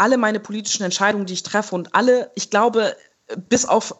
[0.00, 2.96] alle meine politischen Entscheidungen, die ich treffe und alle, ich glaube,
[3.48, 3.94] bis auf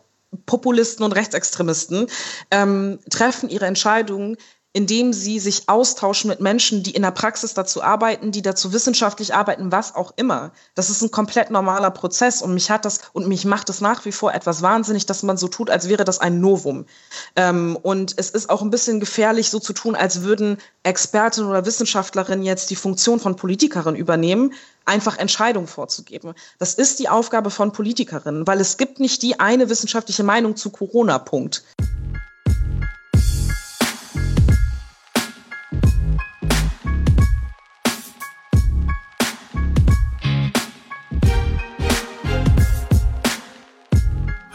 [0.46, 2.06] Populisten und Rechtsextremisten,
[2.50, 4.36] ähm, treffen ihre Entscheidungen
[4.72, 9.34] indem sie sich austauschen mit Menschen, die in der Praxis dazu arbeiten, die dazu wissenschaftlich
[9.34, 10.52] arbeiten, was auch immer.
[10.76, 14.04] Das ist ein komplett normaler Prozess und mich hat das und mich macht es nach
[14.04, 16.86] wie vor etwas wahnsinnig, dass man so tut, als wäre das ein Novum.
[17.34, 21.66] Ähm, und es ist auch ein bisschen gefährlich, so zu tun, als würden Expertinnen oder
[21.66, 24.52] Wissenschaftlerinnen jetzt die Funktion von Politikerin übernehmen,
[24.84, 26.34] einfach Entscheidungen vorzugeben.
[26.58, 30.70] Das ist die Aufgabe von Politikerinnen, weil es gibt nicht die eine wissenschaftliche Meinung zu
[30.70, 31.18] Corona.
[31.18, 31.64] Punkt.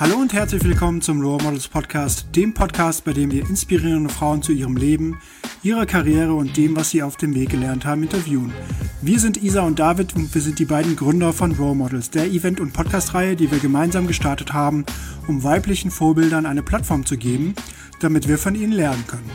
[0.08, 4.44] Hallo und herzlich willkommen zum Role Models Podcast, dem Podcast, bei dem wir inspirierende Frauen
[4.44, 5.20] zu ihrem Leben,
[5.64, 8.54] ihrer Karriere und dem, was sie auf dem Weg gelernt haben, interviewen.
[9.02, 12.28] Wir sind Isa und David und wir sind die beiden Gründer von Role Models, der
[12.28, 14.86] Event- und Podcast-Reihe, die wir gemeinsam gestartet haben,
[15.28, 17.56] um weiblichen Vorbildern eine Plattform zu geben,
[18.00, 19.32] damit wir von ihnen lernen können.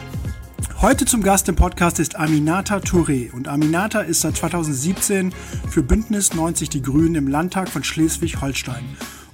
[0.80, 5.32] Heute zum Gast im Podcast ist Aminata Touré und Aminata ist seit 2017
[5.68, 8.84] für Bündnis 90 Die Grünen im Landtag von Schleswig-Holstein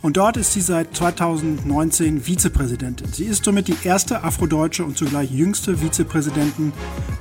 [0.02, 3.12] und dort ist sie seit 2019 Vizepräsidentin.
[3.12, 6.72] Sie ist somit die erste afrodeutsche und zugleich jüngste Vizepräsidentin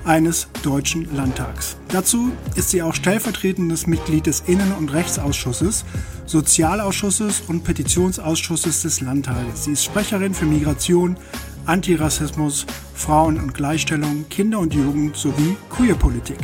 [0.03, 1.77] eines deutschen Landtags.
[1.89, 5.85] Dazu ist sie auch stellvertretendes Mitglied des Innen- und Rechtsausschusses,
[6.25, 9.65] Sozialausschusses und Petitionsausschusses des Landtages.
[9.65, 11.17] Sie ist Sprecherin für Migration,
[11.65, 16.37] Antirassismus, Frauen- und Gleichstellung, Kinder- und Jugend sowie Queerpolitik.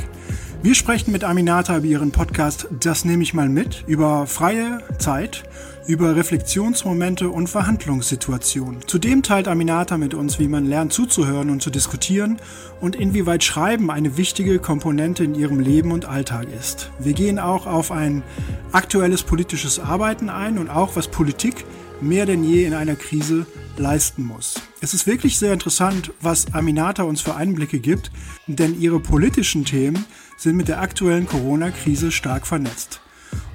[0.64, 5.44] Wir sprechen mit Aminata über ihren Podcast Das nehme ich mal mit, über freie Zeit,
[5.88, 8.82] über Reflexionsmomente und Verhandlungssituationen.
[8.88, 12.38] Zudem teilt Aminata mit uns, wie man lernt zuzuhören und zu diskutieren
[12.80, 16.92] und inwieweit Schreiben eine wichtige Komponente in ihrem Leben und Alltag ist.
[17.00, 18.24] Wir gehen auch auf ein
[18.72, 21.66] aktuelles politisches Arbeiten ein und auch was Politik
[22.02, 23.46] mehr denn je in einer Krise
[23.78, 24.56] leisten muss.
[24.82, 28.12] Es ist wirklich sehr interessant, was Aminata uns für Einblicke gibt,
[28.48, 30.06] denn ihre politischen Themen
[30.38, 33.02] sind mit der aktuellen Corona-Krise stark vernetzt.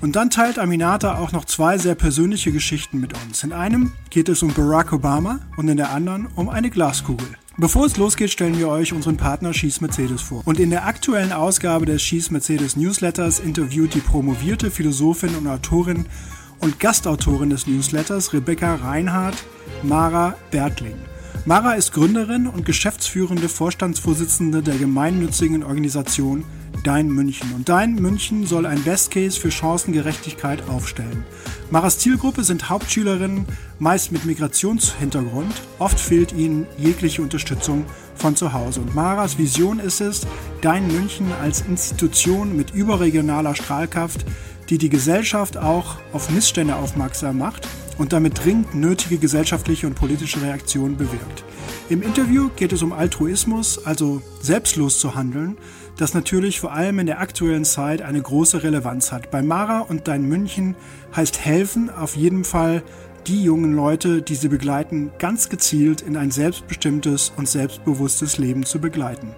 [0.01, 3.43] Und dann teilt Aminata auch noch zwei sehr persönliche Geschichten mit uns.
[3.43, 7.27] In einem geht es um Barack Obama und in der anderen um eine Glaskugel.
[7.59, 10.43] Bevor es losgeht, stellen wir euch unseren Partner Schieß Mercedes vor.
[10.45, 16.05] Und in der aktuellen Ausgabe des Schieß Mercedes Newsletters interviewt die promovierte Philosophin und Autorin
[16.61, 19.37] und Gastautorin des Newsletters Rebecca Reinhardt
[19.83, 20.97] Mara Bertling.
[21.47, 26.45] Mara ist Gründerin und geschäftsführende Vorstandsvorsitzende der gemeinnützigen Organisation
[26.85, 27.53] Dein München.
[27.55, 31.25] Und Dein München soll ein Best Case für Chancengerechtigkeit aufstellen.
[31.71, 33.47] Maras Zielgruppe sind Hauptschülerinnen,
[33.79, 35.55] meist mit Migrationshintergrund.
[35.79, 38.81] Oft fehlt ihnen jegliche Unterstützung von zu Hause.
[38.81, 40.27] Und Maras Vision ist es,
[40.61, 44.25] Dein München als Institution mit überregionaler Strahlkraft,
[44.69, 50.43] die die Gesellschaft auch auf Missstände aufmerksam macht und damit dringend nötige gesellschaftliche und politische
[50.43, 51.45] Reaktionen bewirkt.
[51.89, 55.57] Im Interview geht es um Altruismus, also selbstlos zu handeln,
[55.97, 59.31] das natürlich vor allem in der aktuellen Zeit eine große Relevanz hat.
[59.31, 60.75] Bei Mara und Dein München
[61.15, 62.83] heißt helfen auf jeden Fall
[63.27, 68.81] die jungen Leute, die sie begleiten, ganz gezielt in ein selbstbestimmtes und selbstbewusstes Leben zu
[68.81, 69.34] begleiten.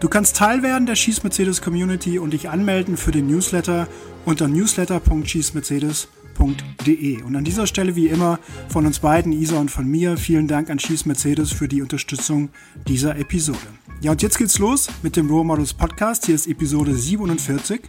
[0.00, 3.86] Du kannst Teil werden der Schieß Mercedes Community und dich anmelden für den Newsletter
[4.24, 7.22] unter newsletter.schießmercedes.com schießmercedes.de.
[7.22, 10.70] Und an dieser Stelle wie immer von uns beiden, Isa und von mir, vielen Dank
[10.70, 12.50] an Schieß Mercedes für die Unterstützung
[12.86, 13.58] dieser Episode.
[14.02, 16.24] Ja, und jetzt geht's los mit dem Role Models Podcast.
[16.24, 17.82] Hier ist Episode 47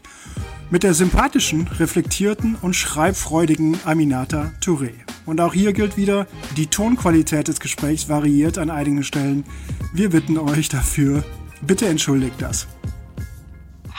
[0.69, 4.91] mit der sympathischen, reflektierten und schreibfreudigen Aminata Touré.
[5.25, 6.27] Und auch hier gilt wieder,
[6.57, 9.45] die Tonqualität des Gesprächs variiert an einigen Stellen.
[9.93, 11.23] Wir bitten euch dafür,
[11.61, 12.67] bitte entschuldigt das.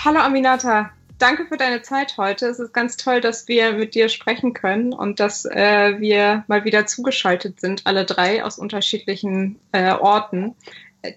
[0.04, 2.44] Hallo Aminata, danke für deine Zeit heute.
[2.44, 6.66] Es ist ganz toll, dass wir mit dir sprechen können und dass äh, wir mal
[6.66, 10.54] wieder zugeschaltet sind, alle drei aus unterschiedlichen äh, Orten.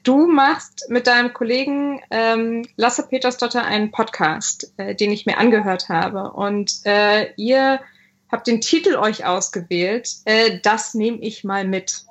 [0.04, 5.90] Du machst mit deinem Kollegen ähm, Lasse Petersdotter einen Podcast, äh, den ich mir angehört
[5.90, 6.32] habe.
[6.32, 7.80] Und äh, ihr
[8.32, 12.04] habt den Titel euch ausgewählt, äh, Das nehme ich mal mit.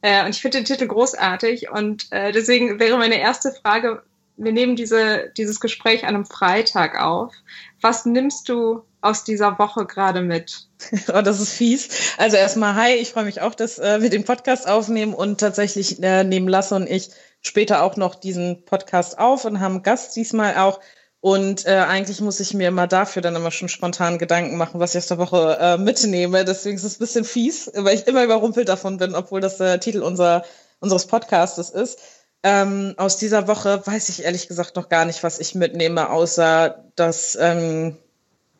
[0.00, 1.70] Äh, und ich finde den Titel großartig.
[1.70, 4.02] Und äh, deswegen wäre meine erste Frage,
[4.36, 7.34] wir nehmen diese, dieses Gespräch an einem Freitag auf.
[7.80, 10.68] Was nimmst du aus dieser Woche gerade mit?
[11.12, 11.88] Oh, das ist fies.
[12.18, 16.02] Also erstmal, hi, ich freue mich auch, dass äh, wir den Podcast aufnehmen und tatsächlich
[16.02, 17.10] äh, nehmen Lasse und ich
[17.40, 20.80] später auch noch diesen Podcast auf und haben Gast diesmal auch.
[21.20, 24.94] Und äh, eigentlich muss ich mir immer dafür dann immer schon spontan Gedanken machen, was
[24.94, 26.44] ich aus der Woche äh, mitnehme.
[26.44, 29.80] Deswegen ist es ein bisschen fies, weil ich immer überrumpelt davon bin, obwohl das der
[29.80, 30.44] Titel unser,
[30.78, 31.98] unseres Podcastes ist.
[32.44, 36.84] Ähm, aus dieser Woche weiß ich ehrlich gesagt noch gar nicht, was ich mitnehme, außer
[36.94, 37.96] dass ähm,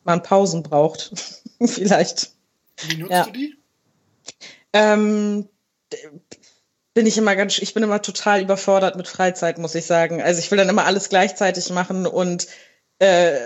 [0.03, 1.11] man Pausen braucht.
[1.65, 2.31] Vielleicht.
[2.87, 3.25] Wie nutzt ja.
[3.25, 3.55] du die?
[4.73, 5.49] Ähm,
[6.93, 10.21] bin ich immer ganz, ich bin immer total überfordert mit Freizeit, muss ich sagen.
[10.21, 12.47] Also ich will dann immer alles gleichzeitig machen und
[12.99, 13.39] äh,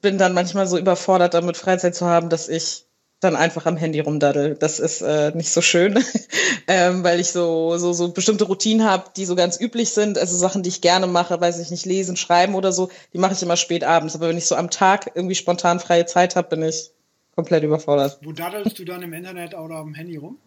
[0.00, 2.85] bin dann manchmal so überfordert damit Freizeit zu haben, dass ich
[3.20, 4.56] dann einfach am Handy rumdaddel.
[4.56, 6.02] Das ist äh, nicht so schön,
[6.68, 10.18] ähm, weil ich so, so, so bestimmte Routinen habe, die so ganz üblich sind.
[10.18, 13.32] Also Sachen, die ich gerne mache, weiß ich nicht, lesen, schreiben oder so, die mache
[13.32, 14.14] ich immer spät abends.
[14.14, 16.90] Aber wenn ich so am Tag irgendwie spontan freie Zeit habe, bin ich
[17.34, 18.18] komplett überfordert.
[18.22, 20.38] Wo daddelst du dann im Internet oder am Handy rum?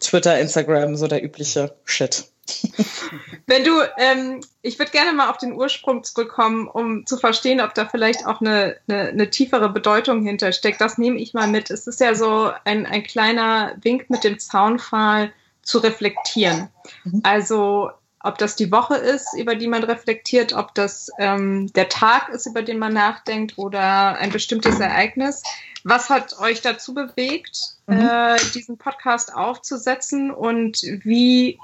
[0.00, 2.28] Twitter, Instagram, so der übliche Shit.
[3.46, 7.74] Wenn du, ähm, ich würde gerne mal auf den Ursprung zurückkommen, um zu verstehen, ob
[7.74, 10.80] da vielleicht auch eine, eine, eine, tiefere Bedeutung hintersteckt.
[10.80, 11.70] Das nehme ich mal mit.
[11.70, 16.68] Es ist ja so ein, ein kleiner Wink mit dem Zaunpfahl zu reflektieren.
[17.04, 17.20] Mhm.
[17.22, 17.90] Also
[18.20, 22.46] ob das die Woche ist, über die man reflektiert, ob das ähm, der Tag ist,
[22.46, 25.42] über den man nachdenkt oder ein bestimmtes Ereignis.
[25.84, 28.00] Was hat euch dazu bewegt, mhm.
[28.00, 31.58] äh, diesen Podcast aufzusetzen und wie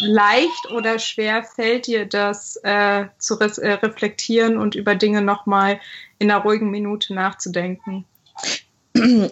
[0.00, 5.80] leicht oder schwer fällt dir das äh, zu re äh, reflektieren und über Dinge nochmal
[6.18, 8.04] in einer ruhigen Minute nachzudenken?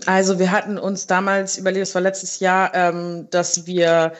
[0.07, 4.13] Also wir hatten uns damals überlegt, es war letztes Jahr, ähm, dass wir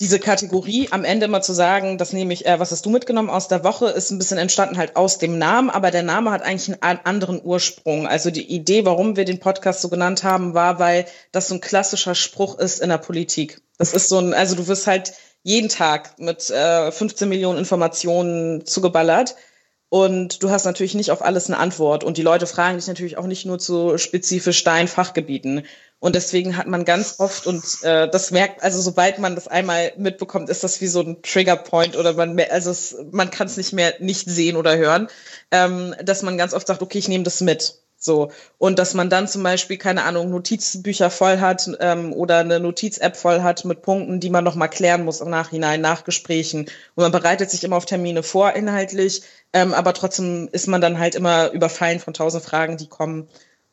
[0.00, 3.30] diese Kategorie am Ende mal zu sagen, das nehme ich, äh, was hast du mitgenommen
[3.30, 6.42] aus der Woche, ist ein bisschen entstanden halt aus dem Namen, aber der Name hat
[6.42, 8.06] eigentlich einen anderen Ursprung.
[8.06, 11.60] Also die Idee, warum wir den Podcast so genannt haben, war, weil das so ein
[11.60, 13.60] klassischer Spruch ist in der Politik.
[13.78, 18.66] Das ist so ein, also du wirst halt jeden Tag mit äh, 15 Millionen Informationen
[18.66, 19.36] zugeballert.
[19.90, 22.04] Und du hast natürlich nicht auf alles eine Antwort.
[22.04, 25.62] Und die Leute fragen dich natürlich auch nicht nur zu spezifisch deinen Fachgebieten.
[25.98, 29.92] Und deswegen hat man ganz oft, und äh, das merkt, also sobald man das einmal
[29.96, 33.72] mitbekommt, ist das wie so ein Triggerpoint oder man, also es, man kann es nicht
[33.72, 35.08] mehr nicht sehen oder hören,
[35.50, 37.82] ähm, dass man ganz oft sagt, okay, ich nehme das mit.
[37.98, 38.30] So.
[38.58, 43.16] Und dass man dann zum Beispiel, keine Ahnung, Notizbücher voll hat ähm, oder eine Notiz-App
[43.16, 46.60] voll hat mit Punkten, die man nochmal klären muss im Nachhinein, nach Gesprächen.
[46.94, 49.22] Und man bereitet sich immer auf Termine vor, inhaltlich,
[49.52, 53.28] ähm, aber trotzdem ist man dann halt immer überfallen von tausend Fragen, die kommen.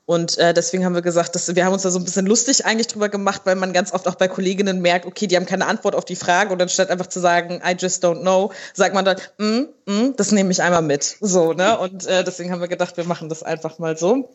[0.07, 2.65] Und äh, deswegen haben wir gesagt, dass wir haben uns da so ein bisschen lustig
[2.65, 5.65] eigentlich drüber gemacht, weil man ganz oft auch bei Kolleginnen merkt, okay, die haben keine
[5.65, 9.03] Antwort auf die Frage und anstatt einfach zu sagen, I just don't know, sagt man
[9.03, 11.17] dann, mm, mm, das nehme ich einmal mit.
[11.21, 11.79] So, ne?
[11.79, 14.29] Und äh, deswegen haben wir gedacht, wir machen das einfach mal so.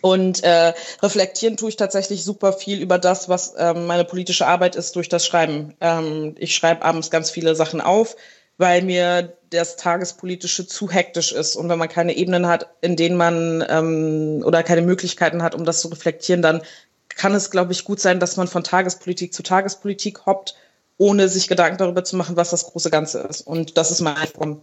[0.00, 0.72] Und äh,
[1.02, 5.08] reflektieren tue ich tatsächlich super viel über das, was ähm, meine politische Arbeit ist, durch
[5.08, 5.74] das Schreiben.
[5.80, 8.16] Ähm, ich schreibe abends ganz viele Sachen auf
[8.58, 11.56] weil mir das Tagespolitische zu hektisch ist.
[11.56, 15.64] Und wenn man keine Ebenen hat, in denen man ähm, oder keine Möglichkeiten hat, um
[15.64, 16.62] das zu reflektieren, dann
[17.08, 20.56] kann es, glaube ich, gut sein, dass man von Tagespolitik zu Tagespolitik hoppt,
[20.98, 23.42] ohne sich Gedanken darüber zu machen, was das große Ganze ist.
[23.42, 24.60] Und das ist mein Problem.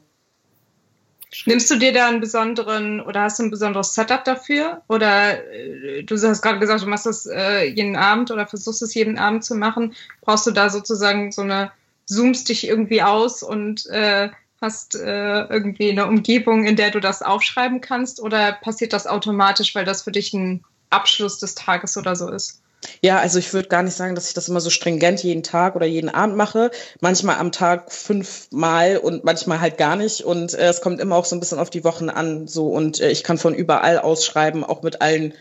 [1.46, 4.84] Nimmst du dir da einen besonderen oder hast du ein besonderes Setup dafür?
[4.88, 8.94] Oder äh, du hast gerade gesagt, du machst das äh, jeden Abend oder versuchst es
[8.94, 9.96] jeden Abend zu machen.
[10.22, 11.72] Brauchst du da sozusagen so eine
[12.06, 14.30] zoomst dich irgendwie aus und äh,
[14.62, 18.22] hast äh, irgendwie eine Umgebung, in der du das aufschreiben kannst?
[18.22, 22.62] Oder passiert das automatisch, weil das für dich ein Abschluss des Tages oder so ist?
[23.02, 25.76] Ja, also ich würde gar nicht sagen, dass ich das immer so stringent jeden Tag
[25.76, 26.72] oder jeden Abend mache.
[27.00, 30.22] Manchmal am Tag fünfmal und manchmal halt gar nicht.
[30.22, 32.48] Und äh, es kommt immer auch so ein bisschen auf die Wochen an.
[32.48, 35.34] So und äh, ich kann von überall ausschreiben, auch mit allen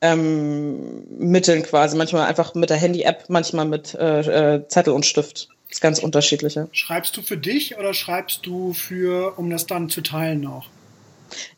[0.00, 1.96] ähm, Mitteln quasi.
[1.96, 5.48] Manchmal einfach mit der Handy-App, manchmal mit äh, äh Zettel und Stift.
[5.68, 6.68] Das ist ganz unterschiedliche.
[6.72, 10.68] Schreibst du für dich oder schreibst du für, um das dann zu teilen noch?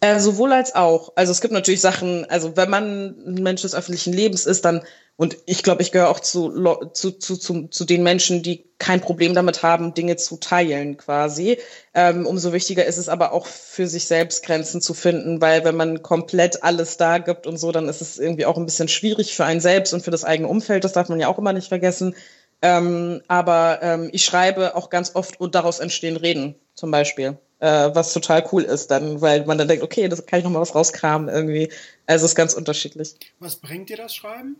[0.00, 1.12] Äh, sowohl als auch.
[1.15, 4.83] Also es gibt natürlich Sachen, also wenn man ein Mensch des öffentlichen Lebens ist, dann,
[5.17, 6.50] und ich glaube, ich gehöre auch zu,
[6.93, 11.59] zu, zu, zu, zu den Menschen, die kein Problem damit haben, Dinge zu teilen quasi.
[11.93, 15.77] Ähm, umso wichtiger ist es aber auch für sich selbst Grenzen zu finden, weil wenn
[15.77, 19.35] man komplett alles da gibt und so, dann ist es irgendwie auch ein bisschen schwierig
[19.35, 20.85] für einen selbst und für das eigene Umfeld.
[20.85, 22.15] Das darf man ja auch immer nicht vergessen.
[22.61, 27.91] Ähm, aber ähm, ich schreibe auch ganz oft und daraus entstehen Reden zum Beispiel, äh,
[27.93, 30.61] was total cool ist dann, weil man dann denkt, okay, das kann ich noch mal
[30.61, 31.71] was rauskramen irgendwie.
[32.07, 33.15] Also es ist ganz unterschiedlich.
[33.38, 34.57] Was bringt dir das Schreiben?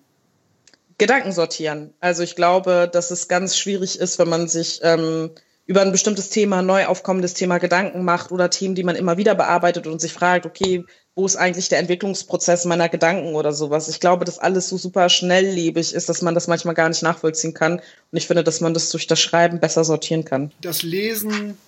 [0.99, 1.95] Gedanken sortieren.
[2.01, 5.31] Also ich glaube, dass es ganz schwierig ist, wenn man sich ähm,
[5.67, 9.35] über ein bestimmtes Thema, neu aufkommendes Thema Gedanken macht oder Themen, die man immer wieder
[9.35, 10.85] bearbeitet und sich fragt, okay,
[11.19, 13.89] wo ist eigentlich der Entwicklungsprozess meiner Gedanken oder sowas.
[13.89, 17.55] Ich glaube, dass alles so super schnelllebig ist, dass man das manchmal gar nicht nachvollziehen
[17.55, 17.73] kann.
[17.73, 17.83] Und
[18.13, 20.53] ich finde, dass man das durch das Schreiben besser sortieren kann.
[20.61, 21.59] Das Lesen,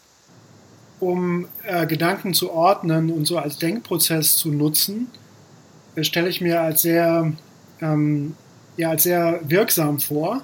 [1.01, 5.09] um äh, Gedanken zu ordnen und so als Denkprozess zu nutzen,
[5.97, 7.33] äh, stelle ich mir als sehr,
[7.81, 8.37] ähm,
[8.77, 10.43] ja, als sehr wirksam vor.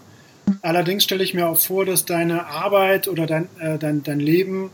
[0.63, 4.73] Allerdings stelle ich mir auch vor, dass deine Arbeit oder dein, äh, dein, dein Leben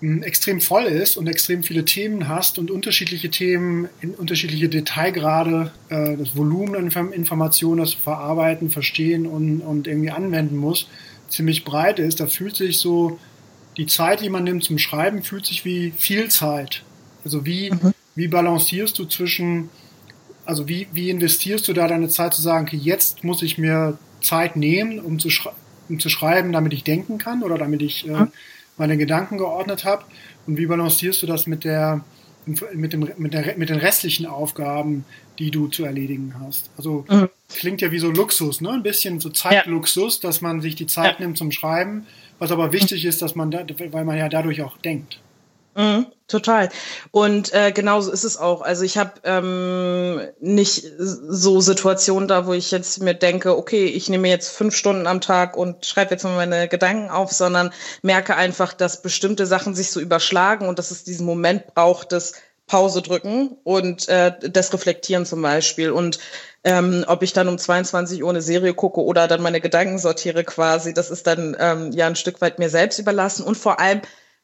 [0.00, 6.16] extrem voll ist und extrem viele Themen hast und unterschiedliche Themen in unterschiedliche Detailgrade, äh,
[6.16, 10.88] das Volumen an Informationen, das du verarbeiten, verstehen und, und irgendwie anwenden musst,
[11.28, 13.18] ziemlich breit ist, da fühlt sich so
[13.76, 16.82] die Zeit, die man nimmt zum Schreiben, fühlt sich wie viel Zeit.
[17.24, 17.92] Also wie, mhm.
[18.14, 19.70] wie balancierst du zwischen,
[20.44, 23.98] also wie, wie investierst du da deine Zeit zu sagen, okay, jetzt muss ich mir
[24.20, 25.28] Zeit nehmen, um zu,
[25.88, 28.32] um zu schreiben, damit ich denken kann oder damit ich äh, mhm.
[28.76, 30.04] Meine Gedanken geordnet habe?
[30.46, 32.02] Und wie balancierst du das mit der,
[32.46, 35.04] mit, dem, mit, der, mit den restlichen Aufgaben,
[35.38, 36.70] die du zu erledigen hast?
[36.76, 37.28] Also mhm.
[37.48, 38.70] klingt ja wie so Luxus, ne?
[38.70, 40.28] Ein bisschen so Zeitluxus, ja.
[40.28, 41.24] dass man sich die Zeit ja.
[41.24, 42.06] nimmt zum Schreiben
[42.38, 45.20] was aber wichtig ist, dass man da, weil man ja dadurch auch denkt.
[45.76, 46.70] Mhm, total.
[47.10, 48.62] Und äh, genauso ist es auch.
[48.62, 54.08] Also ich habe ähm, nicht so Situationen da, wo ich jetzt mir denke, okay, ich
[54.08, 58.36] nehme jetzt fünf Stunden am Tag und schreibe jetzt mal meine Gedanken auf, sondern merke
[58.36, 62.32] einfach, dass bestimmte Sachen sich so überschlagen und dass es diesen Moment braucht des
[62.66, 65.90] Pause drücken und äh, das Reflektieren zum Beispiel.
[65.90, 66.18] Und
[66.64, 70.42] ähm, ob ich dann um 22 Uhr eine Serie gucke oder dann meine Gedanken sortiere
[70.42, 73.44] quasi, das ist dann ähm, ja ein Stück weit mir selbst überlassen.
[73.44, 74.00] Und vor allem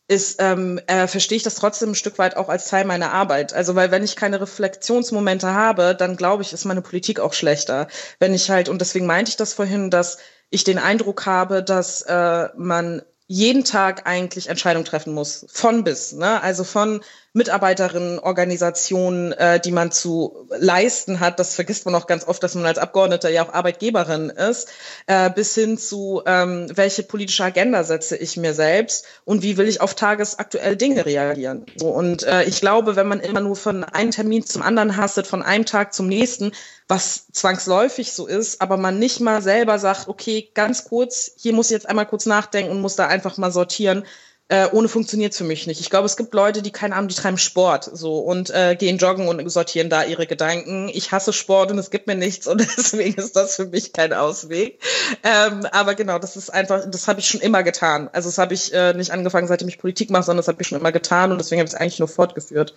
[0.09, 3.53] ist, ähm, äh, verstehe ich das trotzdem ein Stück weit auch als Teil meiner Arbeit.
[3.55, 7.89] Also weil wenn ich keine Reflexionsmomente habe, dann glaube ich, ist meine Politik auch schlechter.
[8.19, 10.19] Wenn ich halt, und deswegen meinte ich das vorhin, dass
[10.51, 16.13] ich den Eindruck habe, dass äh, man jeden Tag eigentlich Entscheidungen treffen muss, von bis.
[16.13, 16.43] Ne?
[16.43, 17.01] Also von
[17.33, 21.39] Mitarbeiterinnen, äh, die man zu leisten hat.
[21.39, 24.69] Das vergisst man auch ganz oft, dass man als Abgeordneter ja auch Arbeitgeberin ist,
[25.07, 29.67] äh, bis hin zu, ähm, welche politische Agenda setze ich mir selbst und wie will
[29.67, 31.65] ich auf tagesaktuelle Dinge reagieren.
[31.77, 35.27] So, und äh, ich glaube, wenn man immer nur von einem Termin zum anderen hastet,
[35.27, 36.53] von einem Tag zum nächsten,
[36.93, 41.71] was zwangsläufig so ist, aber man nicht mal selber sagt, okay, ganz kurz, hier muss
[41.71, 44.05] ich jetzt einmal kurz nachdenken und muss da einfach mal sortieren,
[44.49, 45.81] äh, ohne funktioniert für mich nicht.
[45.81, 48.99] Ich glaube, es gibt Leute, die keine Ahnung, die treiben Sport so und äh, gehen
[48.99, 50.91] joggen und sortieren da ihre Gedanken.
[50.93, 54.13] Ich hasse Sport und es gibt mir nichts und deswegen ist das für mich kein
[54.13, 54.79] Ausweg.
[55.23, 58.11] Ähm, aber genau, das ist einfach, das habe ich schon immer getan.
[58.13, 60.69] Also das habe ich äh, nicht angefangen, seitdem ich Politik mache, sondern das habe ich
[60.69, 62.75] schon immer getan und deswegen habe ich es eigentlich nur fortgeführt.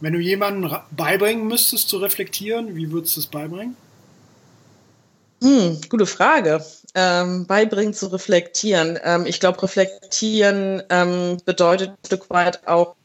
[0.00, 3.76] Wenn du jemanden beibringen müsstest zu reflektieren, wie würdest du es beibringen?
[5.42, 6.64] Hm, gute Frage.
[6.94, 8.98] Ähm, beibringen zu reflektieren.
[9.02, 12.96] Ähm, ich glaube, reflektieren ähm, bedeutet ein Stück weit auch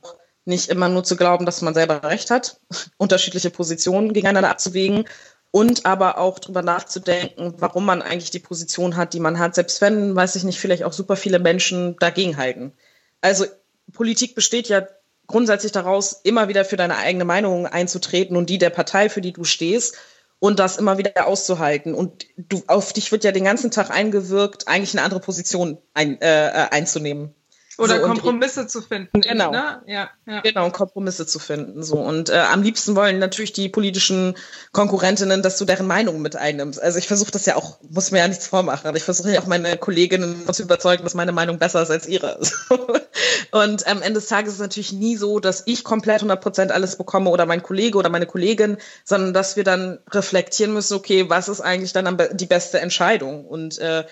[0.46, 2.60] nicht immer nur zu glauben, dass man selber recht hat,
[2.98, 5.06] unterschiedliche Positionen gegeneinander abzuwägen
[5.52, 9.82] und aber auch darüber nachzudenken, warum man eigentlich die Position hat, die man hat, selbst
[9.82, 12.74] wenn, weiß ich nicht, vielleicht auch super viele Menschen dagegen halten.
[13.22, 13.46] Also
[13.94, 14.86] Politik besteht ja
[15.28, 19.34] grundsätzlich daraus, immer wieder für deine eigene Meinung einzutreten und die der Partei, für die
[19.34, 19.96] du stehst
[20.40, 21.94] und das immer wieder auszuhalten.
[21.94, 26.22] Und du, auf dich wird ja den ganzen Tag eingewirkt, eigentlich eine andere Position ein,
[26.22, 27.34] äh, äh einzunehmen.
[27.78, 29.22] Oder so, Kompromisse und, zu finden.
[29.22, 29.52] Genau.
[29.52, 29.82] Ne?
[29.88, 30.42] Ja, ja.
[30.42, 31.84] Genau, Kompromisse zu finden.
[31.84, 31.98] So.
[31.98, 34.36] Und äh, am liebsten wollen natürlich die politischen
[34.72, 36.82] Konkurrentinnen, dass du deren Meinung mit einnimmst.
[36.82, 38.96] Also ich versuche das ja auch, muss mir ja nichts vormachen.
[38.96, 42.40] Ich versuche ja auch meine Kolleginnen zu überzeugen, dass meine Meinung besser ist als ihre.
[43.52, 46.72] und am Ende des Tages ist es natürlich nie so, dass ich komplett 100 Prozent
[46.72, 51.30] alles bekomme oder mein Kollege oder meine Kollegin, sondern dass wir dann reflektieren müssen, okay,
[51.30, 53.46] was ist eigentlich dann die beste Entscheidung?
[53.46, 54.06] Und äh,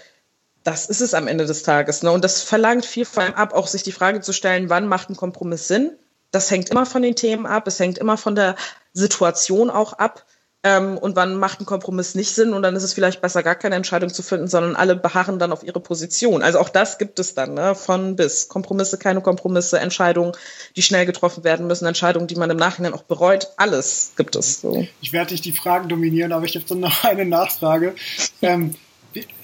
[0.63, 2.03] das ist es am Ende des Tages.
[2.03, 2.11] Ne?
[2.11, 5.17] Und das verlangt viel allem ab, auch sich die Frage zu stellen, wann macht ein
[5.17, 5.91] Kompromiss Sinn?
[6.31, 8.55] Das hängt immer von den Themen ab, es hängt immer von der
[8.93, 10.25] Situation auch ab.
[10.65, 12.53] Ähm, und wann macht ein Kompromiss nicht Sinn?
[12.53, 15.51] Und dann ist es vielleicht besser, gar keine Entscheidung zu finden, sondern alle beharren dann
[15.51, 16.41] auf ihre Position.
[16.41, 17.75] Also auch das gibt es dann, ne?
[17.75, 18.47] von bis.
[18.47, 20.31] Kompromisse, keine Kompromisse, Entscheidungen,
[20.77, 23.49] die schnell getroffen werden müssen, Entscheidungen, die man im Nachhinein auch bereut.
[23.57, 24.61] Alles gibt es.
[24.61, 24.87] So.
[25.01, 27.93] Ich werde nicht die Fragen dominieren, aber ich habe dann noch eine Nachfrage.
[28.41, 28.75] ähm,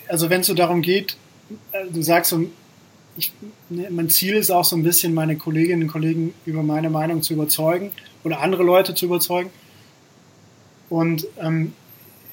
[0.09, 1.15] also wenn es so darum geht,
[1.71, 2.45] äh, du sagst so,
[3.17, 3.31] ich,
[3.69, 7.21] ne, mein Ziel ist auch so ein bisschen, meine Kolleginnen und Kollegen über meine Meinung
[7.21, 7.91] zu überzeugen
[8.23, 9.49] oder andere Leute zu überzeugen
[10.89, 11.73] und ähm,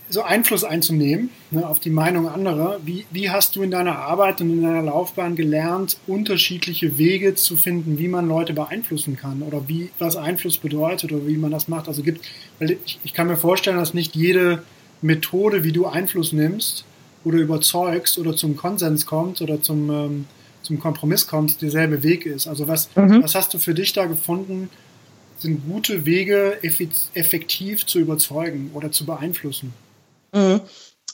[0.08, 2.78] so Einfluss einzunehmen ne, auf die Meinung anderer.
[2.84, 7.56] Wie, wie hast du in deiner Arbeit und in deiner Laufbahn gelernt, unterschiedliche Wege zu
[7.56, 11.66] finden, wie man Leute beeinflussen kann oder wie was Einfluss bedeutet oder wie man das
[11.66, 11.88] macht?
[11.88, 12.24] Also gibt,
[12.58, 14.62] weil ich, ich kann mir vorstellen, dass nicht jede
[15.02, 16.84] Methode, wie du Einfluss nimmst,
[17.26, 20.24] oder überzeugst oder zum Konsens kommst oder zum, ähm,
[20.62, 22.46] zum Kompromiss kommst, derselbe Weg ist.
[22.46, 23.20] Also was, mhm.
[23.22, 24.70] was hast du für dich da gefunden,
[25.40, 29.72] sind gute Wege, effektiv zu überzeugen oder zu beeinflussen?
[30.32, 30.60] Mhm.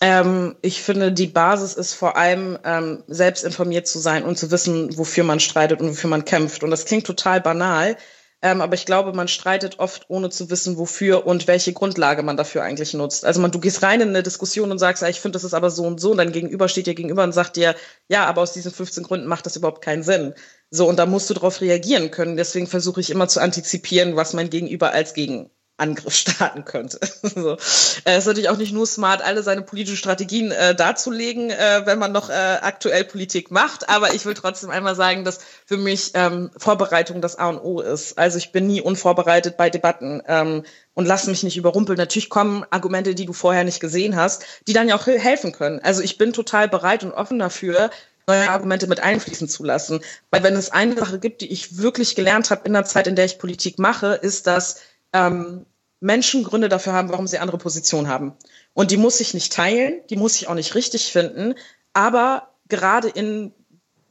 [0.02, 4.50] Ähm, ich finde, die Basis ist vor allem, ähm, selbst informiert zu sein und zu
[4.50, 6.62] wissen, wofür man streitet und wofür man kämpft.
[6.62, 7.96] Und das klingt total banal,
[8.42, 12.36] Ähm, aber ich glaube, man streitet oft, ohne zu wissen, wofür und welche Grundlage man
[12.36, 13.24] dafür eigentlich nutzt.
[13.24, 15.54] Also man, du gehst rein in eine Diskussion und sagst, ja, ich finde, das ist
[15.54, 16.10] aber so und so.
[16.10, 17.76] Und dein Gegenüber steht dir gegenüber und sagt dir,
[18.08, 20.34] ja, aber aus diesen 15 Gründen macht das überhaupt keinen Sinn.
[20.70, 22.36] So, und da musst du darauf reagieren können.
[22.36, 27.00] Deswegen versuche ich immer zu antizipieren, was mein Gegenüber als Gegen Angriff starten könnte.
[27.22, 27.56] so.
[28.04, 31.98] äh, ist natürlich auch nicht nur smart, alle seine politischen Strategien äh, darzulegen, äh, wenn
[31.98, 33.88] man noch äh, aktuell Politik macht.
[33.88, 37.80] Aber ich will trotzdem einmal sagen, dass für mich ähm, Vorbereitung das A und O
[37.80, 38.18] ist.
[38.18, 40.64] Also ich bin nie unvorbereitet bei Debatten ähm,
[40.94, 41.96] und lass mich nicht überrumpeln.
[41.96, 45.80] Natürlich kommen Argumente, die du vorher nicht gesehen hast, die dann ja auch helfen können.
[45.82, 47.90] Also ich bin total bereit und offen dafür,
[48.26, 50.00] neue Argumente mit einfließen zu lassen.
[50.30, 53.16] Weil wenn es eine Sache gibt, die ich wirklich gelernt habe in der Zeit, in
[53.16, 54.80] der ich Politik mache, ist, dass
[55.12, 55.66] ähm,
[56.00, 58.34] Menschen Gründe dafür haben, warum sie andere Positionen haben.
[58.74, 61.54] Und die muss ich nicht teilen, die muss ich auch nicht richtig finden,
[61.92, 63.52] aber gerade in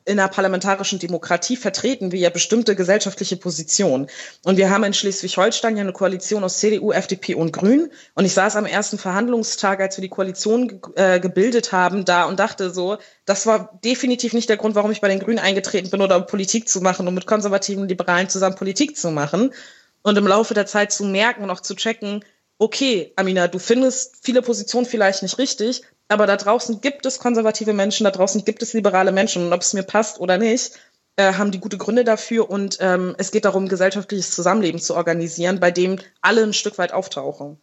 [0.05, 4.08] in einer parlamentarischen Demokratie vertreten wir ja bestimmte gesellschaftliche Positionen.
[4.43, 7.91] Und wir haben in Schleswig-Holstein ja eine Koalition aus CDU, FDP und Grün.
[8.15, 12.39] Und ich saß am ersten Verhandlungstag, als wir die Koalition äh, gebildet haben, da und
[12.39, 16.01] dachte so, das war definitiv nicht der Grund, warum ich bei den Grünen eingetreten bin
[16.01, 19.53] oder um Politik zu machen, um mit konservativen Liberalen zusammen Politik zu machen,
[20.03, 22.24] und im Laufe der Zeit zu merken und auch zu checken,
[22.58, 27.74] okay, Amina, du findest viele Positionen vielleicht nicht richtig, aber da draußen gibt es konservative
[27.74, 30.79] Menschen, da draußen gibt es liberale Menschen und ob es mir passt oder nicht,
[31.15, 35.60] äh, haben die gute Gründe dafür und ähm, es geht darum, gesellschaftliches Zusammenleben zu organisieren,
[35.60, 37.58] bei dem alle ein Stück weit auftauchen.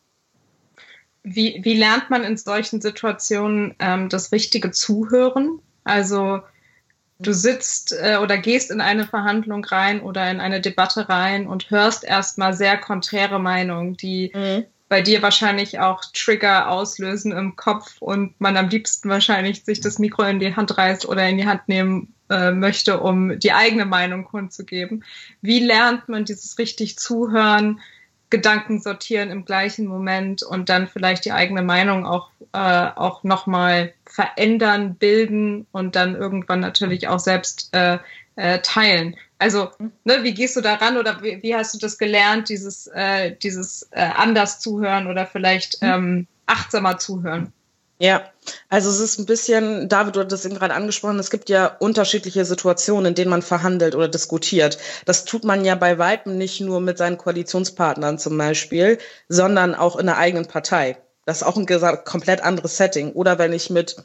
[1.23, 5.61] Wie, wie lernt man in solchen Situationen ähm, das richtige Zuhören?
[5.85, 6.41] Also
[7.19, 11.71] du sitzt äh, oder gehst in eine Verhandlung rein oder in eine Debatte rein und
[11.71, 14.65] hörst erstmal sehr konträre Meinungen, die mhm.
[14.89, 19.99] bei dir wahrscheinlich auch Trigger auslösen im Kopf und man am liebsten wahrscheinlich sich das
[19.99, 23.85] Mikro in die Hand reißt oder in die Hand nehmen äh, möchte, um die eigene
[23.85, 25.05] Meinung kundzugeben.
[25.43, 27.81] Wie lernt man dieses richtig Zuhören?
[28.31, 33.95] Gedanken sortieren im gleichen Moment und dann vielleicht die eigene Meinung auch, äh, auch nochmal
[34.05, 37.99] verändern, bilden und dann irgendwann natürlich auch selbst äh,
[38.37, 39.17] äh, teilen.
[39.39, 39.71] Also,
[40.05, 43.89] ne, wie gehst du daran oder wie, wie hast du das gelernt, dieses, äh, dieses
[43.93, 45.89] äh, anders zuhören oder vielleicht mhm.
[45.89, 47.53] ähm, achtsamer zuhören?
[48.01, 48.31] Ja,
[48.69, 52.45] also es ist ein bisschen, David, du hattest eben gerade angesprochen, es gibt ja unterschiedliche
[52.45, 54.79] Situationen, in denen man verhandelt oder diskutiert.
[55.05, 59.97] Das tut man ja bei Weitem nicht nur mit seinen Koalitionspartnern zum Beispiel, sondern auch
[59.97, 60.97] in der eigenen Partei.
[61.27, 61.67] Das ist auch ein
[62.05, 63.13] komplett anderes Setting.
[63.13, 63.97] Oder wenn ich mit,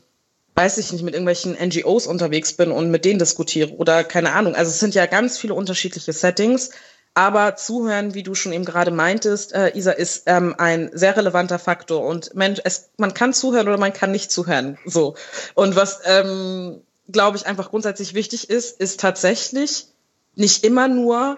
[0.56, 4.56] weiß ich nicht, mit irgendwelchen NGOs unterwegs bin und mit denen diskutiere oder keine Ahnung.
[4.56, 6.71] Also es sind ja ganz viele unterschiedliche Settings.
[7.15, 11.60] Aber zuhören, wie du schon eben gerade meintest, äh, Isa, ist ähm, ein sehr relevanter
[11.60, 12.06] Faktor.
[12.06, 14.80] Und Mensch, es, man kann zuhören oder man kann nicht zuhören.
[14.86, 15.15] So.
[15.54, 19.88] Und was, ähm, glaube ich, einfach grundsätzlich wichtig ist, ist tatsächlich
[20.36, 21.38] nicht immer nur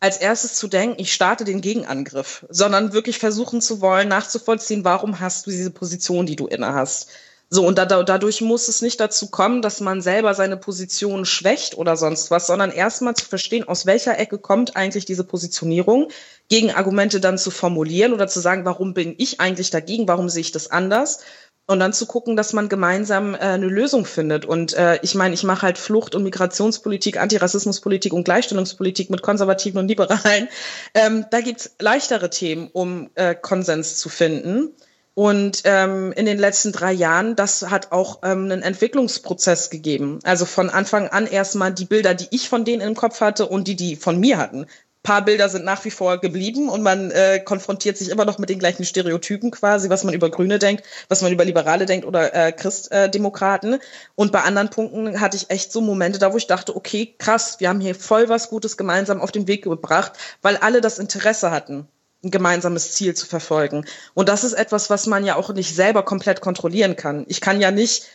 [0.00, 5.20] als erstes zu denken, ich starte den Gegenangriff, sondern wirklich versuchen zu wollen, nachzuvollziehen, warum
[5.20, 7.08] hast du diese Position, die du inne hast.
[7.54, 11.76] So, und da, dadurch muss es nicht dazu kommen, dass man selber seine Position schwächt
[11.76, 16.08] oder sonst was, sondern erstmal zu verstehen, aus welcher Ecke kommt eigentlich diese Positionierung,
[16.48, 20.52] Gegenargumente dann zu formulieren oder zu sagen, warum bin ich eigentlich dagegen, warum sehe ich
[20.52, 21.18] das anders
[21.66, 24.46] und dann zu gucken, dass man gemeinsam äh, eine Lösung findet.
[24.46, 29.78] Und äh, ich meine, ich mache halt Flucht- und Migrationspolitik, Antirassismuspolitik und Gleichstellungspolitik mit Konservativen
[29.78, 30.48] und Liberalen.
[30.94, 34.74] Ähm, da gibt's leichtere Themen, um äh, Konsens zu finden.
[35.14, 40.20] Und ähm, in den letzten drei Jahren, das hat auch ähm, einen Entwicklungsprozess gegeben.
[40.24, 43.68] Also von Anfang an erstmal die Bilder, die ich von denen im Kopf hatte und
[43.68, 44.62] die, die von mir hatten.
[44.62, 48.38] Ein paar Bilder sind nach wie vor geblieben und man äh, konfrontiert sich immer noch
[48.38, 52.06] mit den gleichen Stereotypen quasi, was man über Grüne denkt, was man über Liberale denkt
[52.06, 53.80] oder äh, Christdemokraten.
[54.14, 57.56] und bei anderen Punkten hatte ich echt so Momente da, wo ich dachte, okay, krass,
[57.58, 61.50] wir haben hier voll was Gutes gemeinsam auf den Weg gebracht, weil alle das Interesse
[61.50, 61.88] hatten
[62.24, 63.84] ein gemeinsames Ziel zu verfolgen.
[64.14, 67.24] Und das ist etwas, was man ja auch nicht selber komplett kontrollieren kann.
[67.28, 68.06] Ich kann ja nicht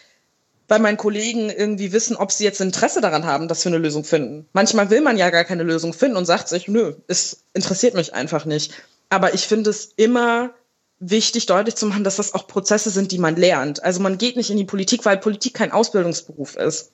[0.68, 4.04] bei meinen Kollegen irgendwie wissen, ob sie jetzt Interesse daran haben, dass wir eine Lösung
[4.04, 4.48] finden.
[4.54, 8.14] Manchmal will man ja gar keine Lösung finden und sagt sich, nö, es interessiert mich
[8.14, 8.74] einfach nicht.
[9.10, 10.52] Aber ich finde es immer
[11.00, 13.84] wichtig, deutlich zu machen, dass das auch Prozesse sind, die man lernt.
[13.84, 16.92] Also man geht nicht in die Politik, weil Politik kein Ausbildungsberuf ist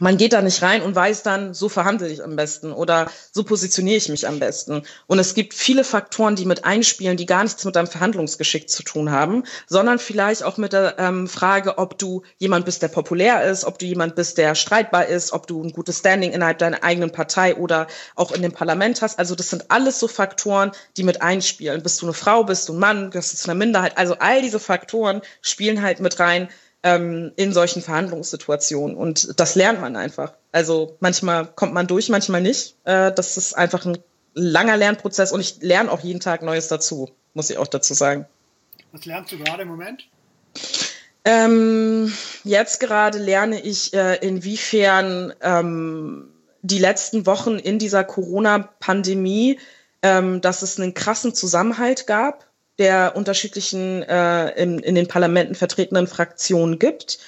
[0.00, 3.44] man geht da nicht rein und weiß dann, so verhandle ich am besten oder so
[3.44, 4.82] positioniere ich mich am besten.
[5.06, 8.82] Und es gibt viele Faktoren, die mit einspielen, die gar nichts mit deinem Verhandlungsgeschick zu
[8.82, 13.44] tun haben, sondern vielleicht auch mit der ähm, Frage, ob du jemand bist, der populär
[13.44, 16.82] ist, ob du jemand bist, der streitbar ist, ob du ein gutes Standing innerhalb deiner
[16.84, 19.18] eigenen Partei oder auch in dem Parlament hast.
[19.18, 21.82] Also das sind alles so Faktoren, die mit einspielen.
[21.82, 23.96] Bist du eine Frau, bist du ein Mann, gehörst du zu einer Minderheit?
[23.98, 26.48] Also all diese Faktoren spielen halt mit rein,
[26.82, 28.96] ähm, in solchen Verhandlungssituationen.
[28.96, 30.34] Und das lernt man einfach.
[30.52, 32.76] Also manchmal kommt man durch, manchmal nicht.
[32.84, 33.98] Äh, das ist einfach ein
[34.34, 38.26] langer Lernprozess und ich lerne auch jeden Tag Neues dazu, muss ich auch dazu sagen.
[38.92, 40.08] Was lernst du gerade im Moment?
[41.24, 42.12] Ähm,
[42.44, 46.30] jetzt gerade lerne ich, äh, inwiefern ähm,
[46.62, 49.58] die letzten Wochen in dieser Corona-Pandemie,
[50.02, 52.47] ähm, dass es einen krassen Zusammenhalt gab
[52.78, 57.18] der unterschiedlichen äh, in, in den Parlamenten vertretenen Fraktionen gibt,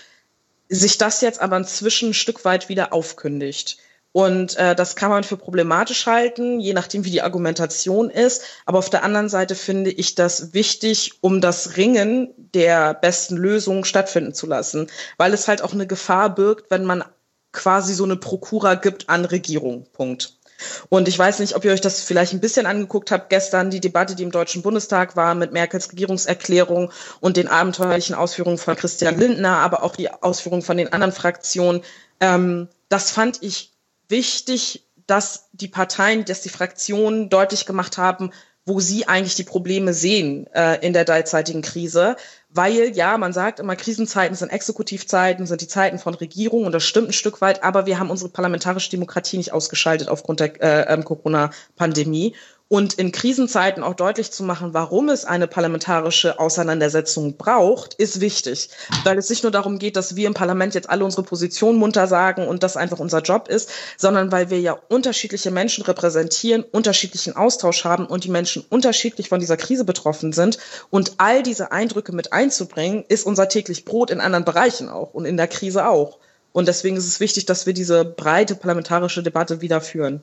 [0.69, 3.79] sich das jetzt aber inzwischen ein Stück weit wieder aufkündigt.
[4.13, 8.43] Und äh, das kann man für problematisch halten, je nachdem, wie die Argumentation ist.
[8.67, 13.85] Aber auf der anderen Seite finde ich das wichtig, um das Ringen der besten Lösungen
[13.85, 17.05] stattfinden zu lassen, weil es halt auch eine Gefahr birgt, wenn man
[17.53, 19.87] quasi so eine Prokura gibt an Regierung.
[19.93, 20.40] Punkt.
[20.89, 23.81] Und ich weiß nicht, ob ihr euch das vielleicht ein bisschen angeguckt habt gestern, die
[23.81, 29.19] Debatte, die im Deutschen Bundestag war mit Merkels Regierungserklärung und den abenteuerlichen Ausführungen von Christian
[29.19, 31.83] Lindner, aber auch die Ausführungen von den anderen Fraktionen.
[32.21, 33.73] Ähm, das fand ich
[34.09, 38.31] wichtig, dass die Parteien, dass die Fraktionen deutlich gemacht haben,
[38.71, 42.15] wo sie eigentlich die Probleme sehen äh, in der derzeitigen Krise.
[42.51, 46.85] Weil ja, man sagt immer, Krisenzeiten sind Exekutivzeiten, sind die Zeiten von Regierung und das
[46.85, 50.95] stimmt ein Stück weit, aber wir haben unsere parlamentarische Demokratie nicht ausgeschaltet aufgrund der äh,
[50.95, 52.37] ähm, Corona-Pandemie
[52.71, 58.71] und in Krisenzeiten auch deutlich zu machen, warum es eine parlamentarische Auseinandersetzung braucht, ist wichtig,
[59.03, 62.07] weil es nicht nur darum geht, dass wir im Parlament jetzt alle unsere Position munter
[62.07, 67.35] sagen und das einfach unser Job ist, sondern weil wir ja unterschiedliche Menschen repräsentieren, unterschiedlichen
[67.35, 70.59] Austausch haben und die Menschen unterschiedlich von dieser Krise betroffen sind
[70.91, 75.25] und all diese Eindrücke mit einzubringen, ist unser täglich Brot in anderen Bereichen auch und
[75.25, 76.19] in der Krise auch.
[76.53, 80.23] Und deswegen ist es wichtig, dass wir diese breite parlamentarische Debatte wieder führen.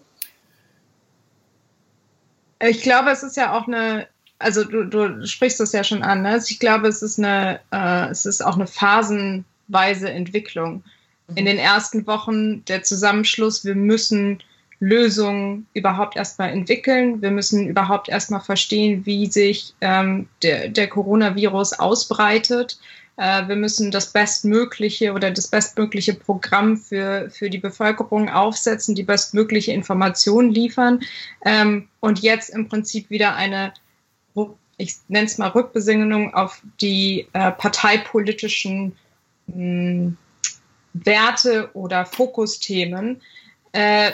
[2.60, 4.08] Ich glaube, es ist ja auch eine,
[4.40, 6.40] also du, du sprichst das ja schon an, ne?
[6.48, 10.84] ich glaube, es ist eine, äh, es ist auch eine phasenweise Entwicklung.
[11.36, 14.40] In den ersten Wochen der Zusammenschluss, wir müssen
[14.80, 17.22] Lösungen überhaupt erstmal entwickeln.
[17.22, 22.80] Wir müssen überhaupt erstmal verstehen, wie sich ähm, der, der Coronavirus ausbreitet.
[23.18, 29.04] Äh, wir müssen das bestmögliche oder das bestmögliche Programm für, für die Bevölkerung aufsetzen, die
[29.04, 31.02] bestmögliche Information liefern
[31.44, 33.74] ähm, und jetzt im Prinzip wieder eine,
[34.78, 38.96] ich nenne es mal Rückbesinnung auf die äh, parteipolitischen
[39.48, 40.18] mh, hm,
[40.94, 43.22] Werte oder Fokusthemen.
[43.72, 44.12] Äh,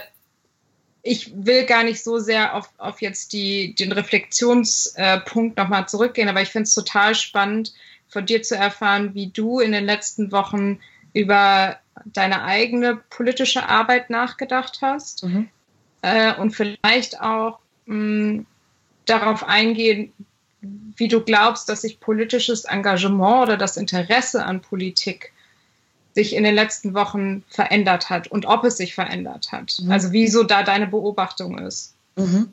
[1.01, 6.41] ich will gar nicht so sehr auf, auf jetzt die, den Reflexionspunkt nochmal zurückgehen, aber
[6.41, 7.73] ich finde es total spannend,
[8.13, 10.79] von dir zu erfahren, wie du in den letzten Wochen
[11.13, 15.49] über deine eigene politische Arbeit nachgedacht hast mhm.
[16.01, 18.45] äh, und vielleicht auch mh, mm,
[19.05, 20.13] darauf eingehen,
[20.95, 25.33] wie du glaubst, dass sich politisches Engagement oder das Interesse an Politik
[26.13, 29.77] sich in den letzten Wochen verändert hat und ob es sich verändert hat.
[29.81, 29.91] Mhm.
[29.91, 31.95] Also wieso da deine Beobachtung ist.
[32.15, 32.51] Mhm.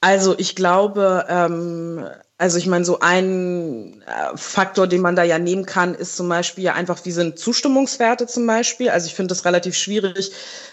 [0.00, 2.06] Also ich glaube, ähm,
[2.36, 6.28] also ich meine, so ein äh, Faktor, den man da ja nehmen kann, ist zum
[6.28, 8.90] Beispiel ja einfach, wie sind Zustimmungswerte zum Beispiel.
[8.90, 10.32] Also ich finde es relativ schwierig,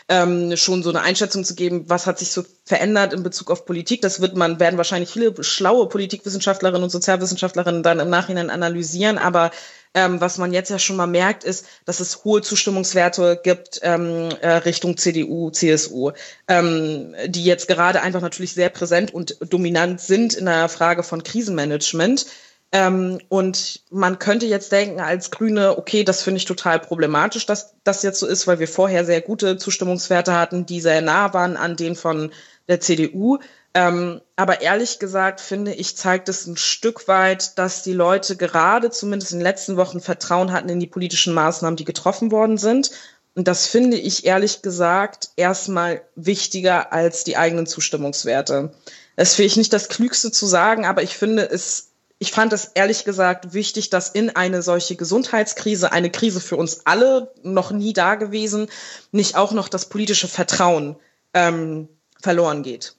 [0.09, 3.65] ähm, schon so eine Einschätzung zu geben, was hat sich so verändert in Bezug auf
[3.65, 4.01] Politik.
[4.01, 9.51] Das wird man, werden wahrscheinlich viele schlaue Politikwissenschaftlerinnen und Sozialwissenschaftlerinnen dann im Nachhinein analysieren, aber
[9.93, 14.29] ähm, was man jetzt ja schon mal merkt, ist, dass es hohe Zustimmungswerte gibt ähm,
[14.41, 16.11] äh, Richtung CDU, CSU,
[16.47, 21.23] ähm, die jetzt gerade einfach natürlich sehr präsent und dominant sind in der Frage von
[21.23, 22.25] Krisenmanagement.
[22.73, 27.75] Ähm, und man könnte jetzt denken als Grüne, okay, das finde ich total problematisch, dass
[27.83, 31.57] das jetzt so ist, weil wir vorher sehr gute Zustimmungswerte hatten, die sehr nah waren
[31.57, 32.31] an denen von
[32.69, 33.39] der CDU.
[33.73, 38.91] Ähm, aber ehrlich gesagt finde ich, zeigt es ein Stück weit, dass die Leute gerade
[38.91, 42.91] zumindest in den letzten Wochen Vertrauen hatten in die politischen Maßnahmen, die getroffen worden sind.
[43.33, 48.73] Und das finde ich ehrlich gesagt erstmal wichtiger als die eigenen Zustimmungswerte.
[49.15, 52.71] Das finde ich nicht das Klügste zu sagen, aber ich finde es, ich fand es
[52.73, 57.93] ehrlich gesagt wichtig, dass in eine solche Gesundheitskrise, eine Krise für uns alle, noch nie
[57.93, 58.67] da gewesen,
[59.13, 60.97] nicht auch noch das politische Vertrauen
[61.33, 61.87] ähm,
[62.21, 62.95] verloren geht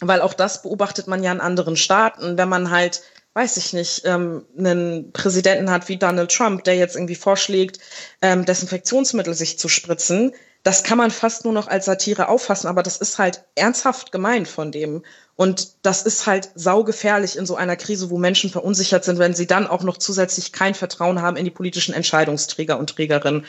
[0.00, 3.02] weil auch das beobachtet man ja in anderen Staaten, wenn man halt,
[3.34, 7.78] weiß ich nicht, ähm, einen Präsidenten hat wie Donald Trump, der jetzt irgendwie vorschlägt,
[8.22, 10.32] ähm, Desinfektionsmittel sich zu spritzen,
[10.62, 14.48] das kann man fast nur noch als Satire auffassen, aber das ist halt ernsthaft gemeint
[14.48, 15.02] von dem.
[15.36, 19.46] Und das ist halt saugefährlich in so einer Krise, wo Menschen verunsichert sind, wenn sie
[19.46, 23.46] dann auch noch zusätzlich kein Vertrauen haben in die politischen Entscheidungsträger und Trägerinnen.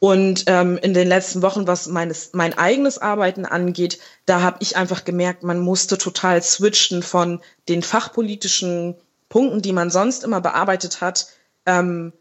[0.00, 4.76] Und ähm, in den letzten Wochen, was meines, mein eigenes Arbeiten angeht, da habe ich
[4.76, 8.94] einfach gemerkt, man musste total switchen von den fachpolitischen
[9.28, 11.26] Punkten, die man sonst immer bearbeitet hat,
[11.66, 12.12] ähm,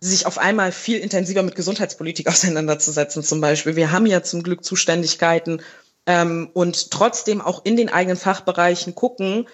[0.00, 3.76] sich auf einmal viel intensiver mit Gesundheitspolitik auseinanderzusetzen zum Beispiel.
[3.76, 5.60] Wir haben ja zum Glück Zuständigkeiten
[6.06, 9.46] ähm, und trotzdem auch in den eigenen Fachbereichen gucken,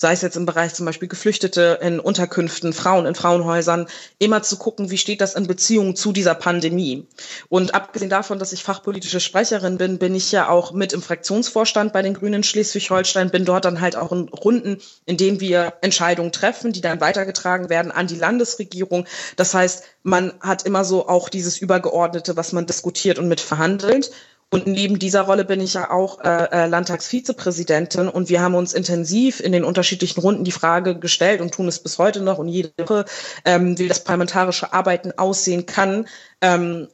[0.00, 3.86] sei es jetzt im Bereich zum Beispiel Geflüchtete in Unterkünften, Frauen in Frauenhäusern,
[4.18, 7.06] immer zu gucken, wie steht das in Beziehung zu dieser Pandemie.
[7.50, 11.92] Und abgesehen davon, dass ich fachpolitische Sprecherin bin, bin ich ja auch mit im Fraktionsvorstand
[11.92, 16.32] bei den Grünen Schleswig-Holstein, bin dort dann halt auch in Runden, in denen wir Entscheidungen
[16.32, 19.06] treffen, die dann weitergetragen werden an die Landesregierung.
[19.36, 24.10] Das heißt, man hat immer so auch dieses Übergeordnete, was man diskutiert und mit verhandelt.
[24.52, 28.72] Und neben dieser Rolle bin ich ja auch äh, äh, Landtagsvizepräsidentin und wir haben uns
[28.72, 32.48] intensiv in den unterschiedlichen Runden die Frage gestellt und tun es bis heute noch und
[32.48, 33.04] jede Woche,
[33.44, 36.08] ähm, wie das parlamentarische Arbeiten aussehen kann.
[36.40, 36.88] Ähm,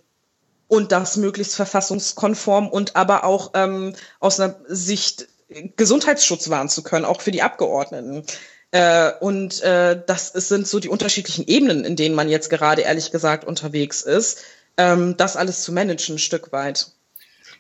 [0.69, 5.29] und das möglichst verfassungskonform und aber auch ähm, aus einer Sicht
[5.77, 8.25] Gesundheitsschutz wahren zu können, auch für die Abgeordneten.
[8.73, 13.13] Äh, und äh, das sind so die unterschiedlichen Ebenen, in denen man jetzt gerade ehrlich
[13.13, 14.41] gesagt unterwegs ist,
[14.77, 16.89] ähm, das alles zu managen ein Stück weit.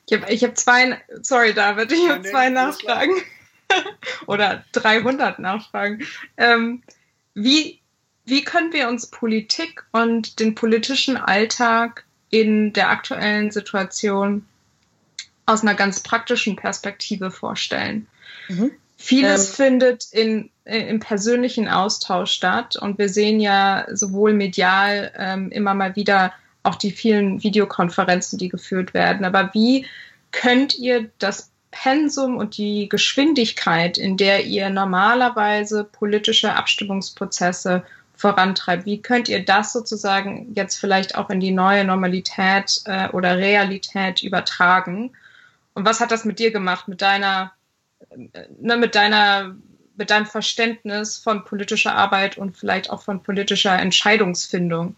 [0.08, 3.12] Ich habe ich hab zwei, sorry David, ich habe zwei Nachfragen.
[4.26, 6.06] Oder 300 Nachfragen.
[6.36, 6.82] Ähm,
[7.34, 7.80] wie,
[8.24, 14.46] wie können wir uns Politik und den politischen Alltag in der aktuellen Situation
[15.46, 18.06] aus einer ganz praktischen Perspektive vorstellen?
[18.48, 18.70] Mhm.
[18.96, 25.50] Vieles ähm, findet in, im persönlichen Austausch statt und wir sehen ja sowohl medial ähm,
[25.50, 26.32] immer mal wieder
[26.66, 29.24] auch die vielen Videokonferenzen, die geführt werden.
[29.24, 29.86] Aber wie
[30.32, 39.02] könnt ihr das Pensum und die Geschwindigkeit, in der ihr normalerweise politische Abstimmungsprozesse vorantreibt, wie
[39.02, 45.12] könnt ihr das sozusagen jetzt vielleicht auch in die neue Normalität äh, oder Realität übertragen?
[45.74, 47.52] Und was hat das mit dir gemacht, mit deiner,
[48.58, 49.54] ne, mit deiner,
[49.96, 54.96] mit deinem Verständnis von politischer Arbeit und vielleicht auch von politischer Entscheidungsfindung?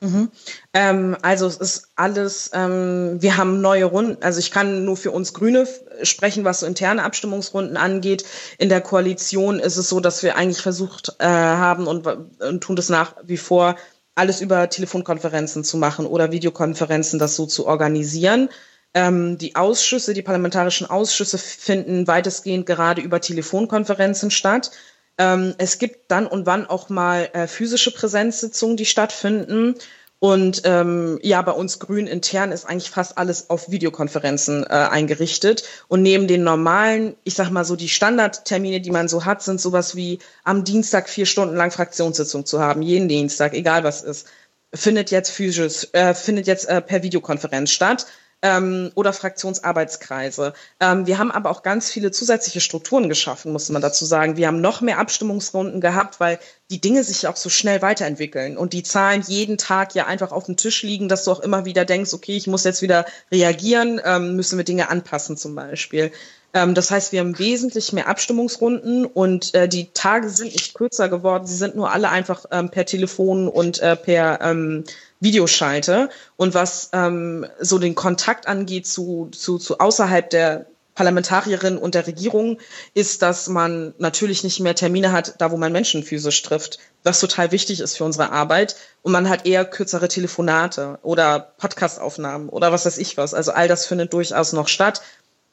[0.00, 0.30] Mhm.
[0.72, 5.10] Ähm, also es ist alles, ähm, wir haben neue Runden, also ich kann nur für
[5.10, 5.68] uns Grüne
[6.02, 8.24] sprechen, was so interne Abstimmungsrunden angeht.
[8.58, 12.76] In der Koalition ist es so, dass wir eigentlich versucht äh, haben und, und tun
[12.76, 13.76] das nach wie vor,
[14.14, 18.48] alles über Telefonkonferenzen zu machen oder Videokonferenzen, das so zu organisieren.
[18.92, 24.72] Ähm, die Ausschüsse, die parlamentarischen Ausschüsse finden weitestgehend gerade über Telefonkonferenzen statt.
[25.20, 29.74] Ähm, es gibt dann und wann auch mal äh, physische Präsenzsitzungen, die stattfinden.
[30.18, 35.64] Und ähm, ja, bei uns Grün intern ist eigentlich fast alles auf Videokonferenzen äh, eingerichtet.
[35.88, 39.60] Und neben den normalen, ich sag mal so, die Standardtermine, die man so hat, sind
[39.60, 44.26] sowas wie am Dienstag vier Stunden lang Fraktionssitzung zu haben, jeden Dienstag, egal was ist,
[44.72, 48.06] findet jetzt physisch, äh, findet jetzt äh, per Videokonferenz statt
[48.42, 50.54] ähm, oder Fraktionsarbeitskreise.
[50.80, 54.36] Ähm, wir haben aber auch ganz viele zusätzliche Strukturen geschaffen, muss man dazu sagen.
[54.36, 56.38] Wir haben noch mehr Abstimmungsrunden gehabt, weil
[56.70, 60.46] die Dinge sich auch so schnell weiterentwickeln und die Zahlen jeden Tag ja einfach auf
[60.46, 64.00] dem Tisch liegen, dass du auch immer wieder denkst, okay, ich muss jetzt wieder reagieren,
[64.04, 66.12] ähm, müssen wir Dinge anpassen zum Beispiel.
[66.52, 71.08] Ähm, das heißt, wir haben wesentlich mehr Abstimmungsrunden und äh, die Tage sind nicht kürzer
[71.08, 71.46] geworden.
[71.46, 74.84] Sie sind nur alle einfach ähm, per Telefon und äh, per ähm,
[75.20, 76.08] Videoschalte.
[76.36, 82.06] Und was ähm, so den Kontakt angeht zu, zu, zu außerhalb der Parlamentarierin und der
[82.06, 82.58] Regierung,
[82.92, 87.20] ist, dass man natürlich nicht mehr Termine hat, da wo man Menschen physisch trifft, was
[87.20, 88.76] total wichtig ist für unsere Arbeit.
[89.02, 93.32] Und man hat eher kürzere Telefonate oder Podcastaufnahmen oder was weiß ich was.
[93.34, 95.00] Also all das findet durchaus noch statt.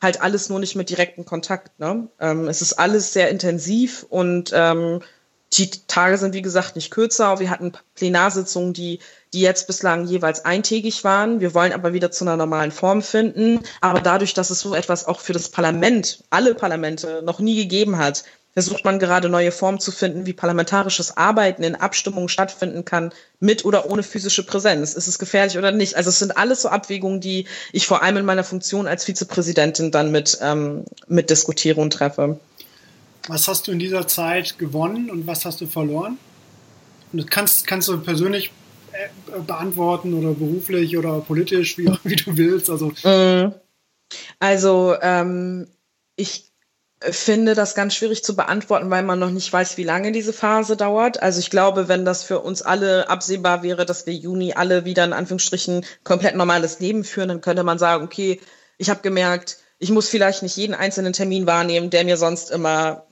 [0.02, 1.80] Halt alles nur nicht mit direktem Kontakt.
[1.80, 2.08] Ne?
[2.20, 5.02] Ähm, es ist alles sehr intensiv und ähm,
[5.54, 7.40] die Tage sind, wie gesagt, nicht kürzer.
[7.40, 9.00] Wir hatten Plenarsitzungen, die,
[9.34, 11.40] die jetzt bislang jeweils eintägig waren.
[11.40, 13.62] Wir wollen aber wieder zu einer normalen Form finden.
[13.82, 17.98] Aber dadurch, dass es so etwas auch für das Parlament, alle Parlamente noch nie gegeben
[17.98, 18.24] hat,
[18.58, 23.66] versucht man gerade neue Formen zu finden, wie parlamentarisches Arbeiten in Abstimmungen stattfinden kann, mit
[23.66, 24.96] oder ohne physische Präsenz.
[24.96, 25.96] Ist es gefährlich oder nicht?
[25.96, 29.92] Also es sind alles so Abwägungen, die ich vor allem in meiner Funktion als Vizepräsidentin
[29.92, 32.40] dann mit, ähm, mit diskutiere und treffe.
[33.28, 36.18] Was hast du in dieser Zeit gewonnen und was hast du verloren?
[37.12, 38.52] Und das kannst, kannst du persönlich
[38.94, 42.70] äh, beantworten oder beruflich oder politisch, wie, wie du willst.
[42.70, 43.54] Also, mm.
[44.40, 45.68] also ähm,
[46.16, 46.52] ich
[47.00, 50.76] finde das ganz schwierig zu beantworten, weil man noch nicht weiß, wie lange diese Phase
[50.76, 51.22] dauert.
[51.22, 55.04] Also ich glaube, wenn das für uns alle absehbar wäre, dass wir Juni alle wieder
[55.04, 58.42] in Anführungsstrichen komplett normales Leben führen, dann könnte man sagen, okay,
[58.78, 63.07] ich habe gemerkt, ich muss vielleicht nicht jeden einzelnen Termin wahrnehmen, der mir sonst immer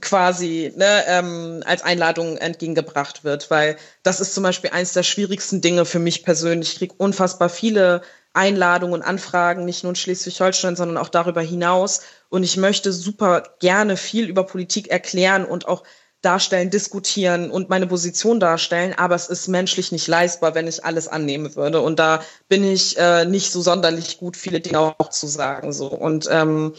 [0.00, 5.60] quasi ne, ähm, als Einladung entgegengebracht wird, weil das ist zum Beispiel eines der schwierigsten
[5.60, 6.72] Dinge für mich persönlich.
[6.72, 12.02] Ich kriege unfassbar viele Einladungen und Anfragen, nicht nur in Schleswig-Holstein, sondern auch darüber hinaus.
[12.28, 15.82] Und ich möchte super gerne viel über Politik erklären und auch
[16.22, 21.08] darstellen, diskutieren und meine Position darstellen, aber es ist menschlich nicht leistbar, wenn ich alles
[21.08, 21.80] annehmen würde.
[21.80, 25.72] Und da bin ich äh, nicht so sonderlich gut, viele Dinge auch zu sagen.
[25.72, 25.86] So.
[25.86, 26.74] Und ähm,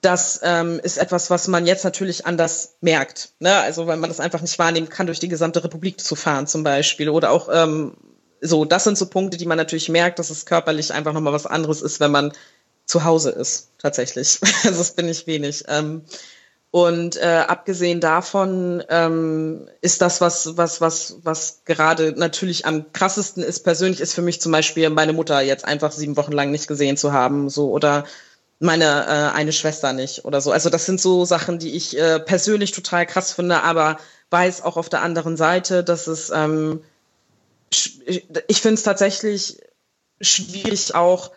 [0.00, 3.30] das ähm, ist etwas, was man jetzt natürlich anders merkt.
[3.40, 3.54] Ne?
[3.56, 6.62] Also weil man das einfach nicht wahrnehmen kann, durch die gesamte Republik zu fahren zum
[6.62, 7.08] Beispiel.
[7.08, 7.96] Oder auch ähm,
[8.40, 11.46] so, das sind so Punkte, die man natürlich merkt, dass es körperlich einfach nochmal was
[11.46, 12.32] anderes ist, wenn man
[12.84, 14.38] zu Hause ist, tatsächlich.
[14.64, 15.64] Also das bin ich wenig.
[15.68, 16.02] Ähm,
[16.70, 23.42] und äh, abgesehen davon ähm, ist das, was, was, was, was gerade natürlich am krassesten
[23.42, 26.68] ist, persönlich ist für mich zum Beispiel meine Mutter jetzt einfach sieben Wochen lang nicht
[26.68, 28.04] gesehen zu haben, so oder
[28.58, 30.52] meine äh, eine Schwester nicht oder so.
[30.52, 33.98] Also das sind so Sachen, die ich äh, persönlich total krass finde, aber
[34.30, 36.82] weiß auch auf der anderen Seite, dass es ähm,
[38.48, 39.58] ich finde es tatsächlich
[40.20, 41.32] schwierig auch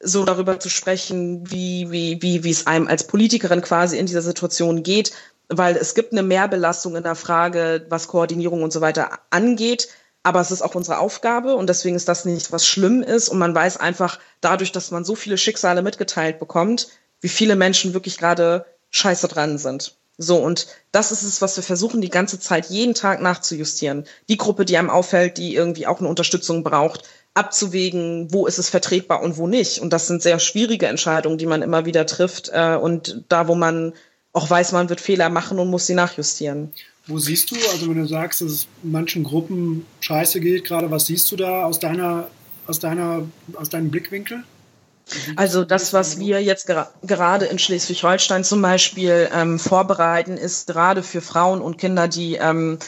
[0.00, 4.22] so darüber zu sprechen, wie, wie, wie, wie es einem als Politikerin quasi in dieser
[4.22, 5.12] Situation geht,
[5.48, 9.88] weil es gibt eine Mehrbelastung in der Frage, was Koordinierung und so weiter angeht.
[10.22, 13.28] Aber es ist auch unsere Aufgabe und deswegen ist das nicht, was schlimm ist.
[13.28, 16.88] Und man weiß einfach dadurch, dass man so viele Schicksale mitgeteilt bekommt,
[17.20, 19.96] wie viele Menschen wirklich gerade scheiße dran sind.
[20.20, 24.04] So, und das ist es, was wir versuchen, die ganze Zeit jeden Tag nachzujustieren.
[24.28, 27.04] Die Gruppe, die einem auffällt, die irgendwie auch eine Unterstützung braucht,
[27.34, 29.78] abzuwägen, wo ist es vertretbar und wo nicht.
[29.78, 32.50] Und das sind sehr schwierige Entscheidungen, die man immer wieder trifft.
[32.52, 33.92] Äh, und da, wo man
[34.32, 36.72] auch weiß, man wird Fehler machen und muss sie nachjustieren.
[37.06, 41.06] Wo siehst du, also wenn du sagst, dass es manchen Gruppen scheiße geht, gerade was
[41.06, 42.28] siehst du da aus deiner,
[42.66, 43.22] aus deiner,
[43.54, 44.44] aus deinem Blickwinkel?
[45.36, 51.02] Also das, was wir jetzt ger gerade in Schleswig-Holstein zum Beispiel ähm, vorbereiten, ist gerade
[51.02, 52.78] für Frauen und Kinder, die ähm,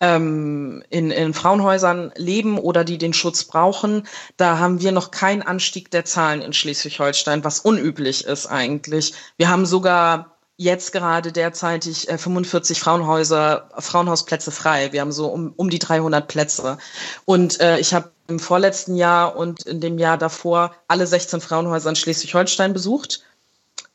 [0.00, 4.06] ähm, in, in Frauenhäusern leben oder die den Schutz brauchen.
[4.36, 9.14] Da haben wir noch keinen Anstieg der Zahlen in Schleswig-Holstein, was unüblich ist eigentlich.
[9.36, 14.92] Wir haben sogar jetzt gerade derzeitig äh, 45 Frauenhäuser, Frauenhausplätze frei.
[14.92, 16.78] Wir haben so um, um die 300 Plätze.
[17.24, 21.90] Und äh, ich habe im vorletzten Jahr und in dem Jahr davor alle 16 Frauenhäuser
[21.90, 23.22] in Schleswig-Holstein besucht.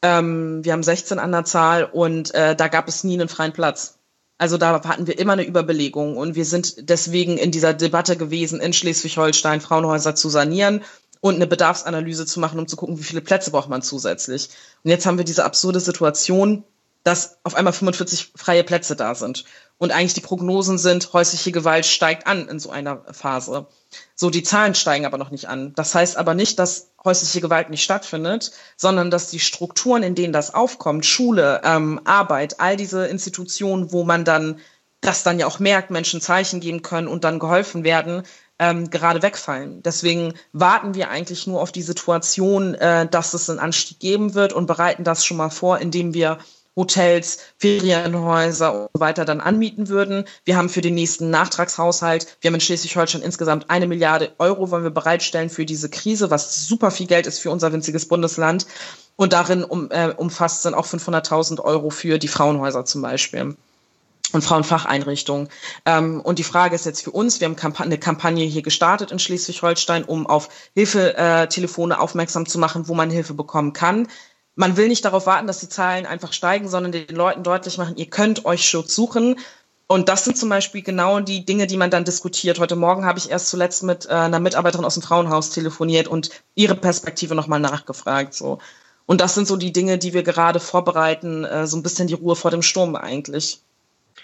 [0.01, 3.53] Ähm, wir haben 16 an der Zahl und äh, da gab es nie einen freien
[3.53, 3.97] Platz.
[4.37, 8.59] Also da hatten wir immer eine Überbelegung und wir sind deswegen in dieser Debatte gewesen,
[8.59, 10.83] in Schleswig-Holstein Frauenhäuser zu sanieren
[11.21, 14.49] und eine Bedarfsanalyse zu machen, um zu gucken, wie viele Plätze braucht man zusätzlich.
[14.83, 16.63] Und jetzt haben wir diese absurde Situation,
[17.03, 19.45] dass auf einmal 45 freie Plätze da sind.
[19.77, 23.67] Und eigentlich die Prognosen sind, häusliche Gewalt steigt an in so einer Phase.
[24.15, 25.73] So, die Zahlen steigen aber noch nicht an.
[25.73, 30.33] Das heißt aber nicht, dass häusliche Gewalt nicht stattfindet, sondern dass die Strukturen, in denen
[30.33, 34.59] das aufkommt, Schule, ähm, Arbeit, all diese Institutionen, wo man dann
[35.01, 38.21] das dann ja auch merkt, Menschen Zeichen geben können und dann geholfen werden,
[38.61, 39.81] ähm, gerade wegfallen.
[39.81, 44.53] Deswegen warten wir eigentlich nur auf die Situation, äh, dass es einen Anstieg geben wird
[44.53, 46.37] und bereiten das schon mal vor, indem wir
[46.75, 50.25] Hotels, Ferienhäuser und so weiter dann anmieten würden.
[50.45, 54.83] Wir haben für den nächsten Nachtragshaushalt, wir haben in Schleswig-Holstein insgesamt eine Milliarde Euro, wollen
[54.83, 58.67] wir bereitstellen für diese Krise, was super viel Geld ist für unser winziges Bundesland.
[59.15, 63.55] Und darin um, äh, umfasst sind auch 500.000 Euro für die Frauenhäuser zum Beispiel
[64.33, 65.49] und Frauenfacheinrichtungen.
[65.85, 69.11] Ähm, und die Frage ist jetzt für uns, wir haben Kamp eine Kampagne hier gestartet
[69.11, 74.07] in Schleswig-Holstein, um auf Hilfetelefone aufmerksam zu machen, wo man Hilfe bekommen kann
[74.55, 77.95] man will nicht darauf warten, dass die Zahlen einfach steigen, sondern den Leuten deutlich machen,
[77.97, 79.37] ihr könnt euch Schutz suchen.
[79.87, 82.59] Und das sind zum Beispiel genau die Dinge, die man dann diskutiert.
[82.59, 86.29] Heute Morgen habe ich erst zuletzt mit äh, einer Mitarbeiterin aus dem Frauenhaus telefoniert und
[86.55, 88.33] ihre Perspektive nochmal nachgefragt.
[88.33, 88.59] So.
[89.05, 92.13] Und das sind so die Dinge, die wir gerade vorbereiten, äh, so ein bisschen die
[92.13, 93.61] Ruhe vor dem Sturm eigentlich.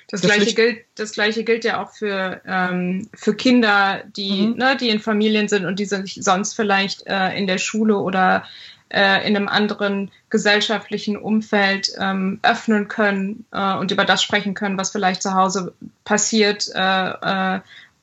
[0.10, 4.58] Das gleiche, gilt, das gleiche gilt ja auch für, ähm, für Kinder, die, mhm.
[4.58, 8.46] ne, die in Familien sind und die sich sonst vielleicht äh, in der Schule oder
[8.90, 14.78] äh, in einem anderen gesellschaftlichen Umfeld ähm, öffnen können äh, und über das sprechen können,
[14.78, 15.74] was vielleicht zu Hause
[16.06, 16.70] passiert.
[16.74, 17.60] Äh, äh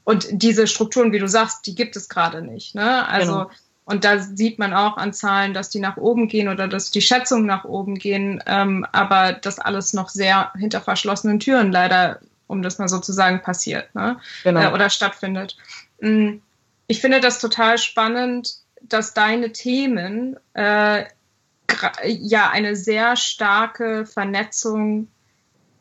[0.06, 2.74] und diese Strukturen, wie du sagst, die gibt es gerade nicht.
[2.74, 3.08] Ne?
[3.08, 3.50] Also genau.
[3.84, 7.02] Und da sieht man auch an Zahlen, dass die nach oben gehen oder dass die
[7.02, 12.62] Schätzungen nach oben gehen, ähm, aber das alles noch sehr hinter verschlossenen Türen leider, um
[12.62, 14.18] das mal so zu sagen, passiert ne?
[14.42, 14.60] genau.
[14.62, 15.56] äh, oder stattfindet.
[16.00, 16.36] Mm,
[16.86, 21.04] ich finde das total spannend, dass deine Themen äh,
[22.06, 25.08] ja eine sehr starke Vernetzung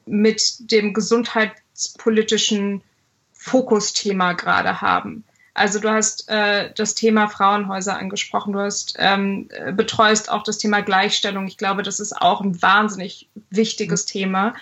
[0.06, 2.82] mit dem gesundheitspolitischen
[3.34, 5.24] Fokusthema gerade haben.
[5.54, 10.82] Also du hast äh, das Thema Frauenhäuser angesprochen, du hast ähm, betreust auch das Thema
[10.82, 11.46] Gleichstellung.
[11.48, 14.10] Ich glaube, das ist auch ein wahnsinnig wichtiges mhm.
[14.10, 14.56] Thema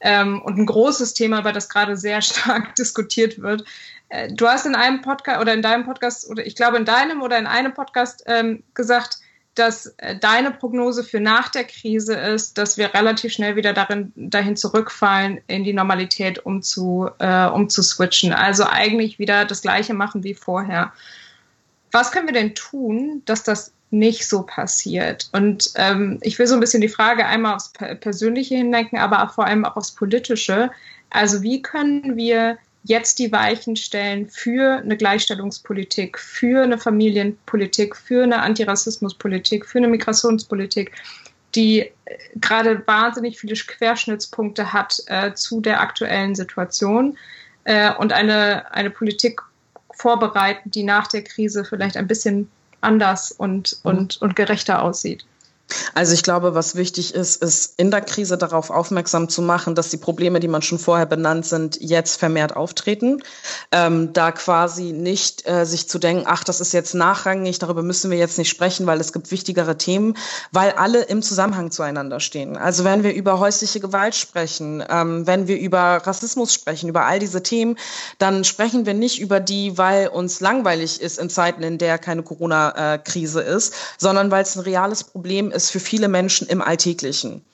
[0.00, 3.64] ähm, und ein großes Thema, über das gerade sehr stark diskutiert wird.
[4.08, 7.22] Äh, du hast in einem Podcast oder in deinem Podcast oder ich glaube in deinem
[7.22, 9.18] oder in einem Podcast ähm, gesagt,
[9.56, 14.12] dass äh, deine Prognose für nach der Krise ist, dass wir relativ schnell wieder darin,
[14.14, 18.32] dahin zurückfallen, in die Normalität umzu, äh, umzuswitchen.
[18.32, 20.92] Also eigentlich wieder das Gleiche machen wie vorher.
[21.90, 25.30] Was können wir denn tun, dass das nicht so passiert?
[25.32, 29.46] Und ähm, ich will so ein bisschen die Frage einmal aufs Persönliche hinlenken, aber vor
[29.46, 30.70] allem auch aufs Politische.
[31.10, 38.22] Also wie können wir jetzt die Weichen stellen für eine Gleichstellungspolitik, für eine Familienpolitik, für
[38.22, 40.92] eine Antirassismuspolitik, für eine Migrationspolitik,
[41.54, 41.90] die äh,
[42.36, 47.16] gerade wahnsinnig viele Querschnittspunkte hat äh, zu der aktuellen Situation
[47.64, 49.40] äh, und eine, eine Politik
[49.92, 52.50] vorbereiten, die nach der Krise vielleicht ein bisschen
[52.82, 53.90] anders und, mhm.
[53.90, 55.26] und, und gerechter aussieht.
[55.94, 59.88] Also ich glaube, was wichtig ist, ist in der Krise darauf aufmerksam zu machen, dass
[59.88, 63.22] die Probleme, die man schon vorher benannt sind, jetzt vermehrt auftreten.
[63.72, 68.10] Ähm, da quasi nicht äh, sich zu denken, ach, das ist jetzt nachrangig, darüber müssen
[68.10, 70.16] wir jetzt nicht sprechen, weil es gibt wichtigere Themen,
[70.52, 72.56] weil alle im Zusammenhang zueinander stehen.
[72.56, 77.18] Also wenn wir über häusliche Gewalt sprechen, ähm, wenn wir über Rassismus sprechen, über all
[77.18, 77.76] diese Themen,
[78.18, 82.22] dann sprechen wir nicht über die, weil uns langweilig ist in Zeiten, in der keine
[82.22, 87.44] Corona-Krise ist, sondern weil es ein reales Problem ist ist für viele Menschen im Alltäglichen.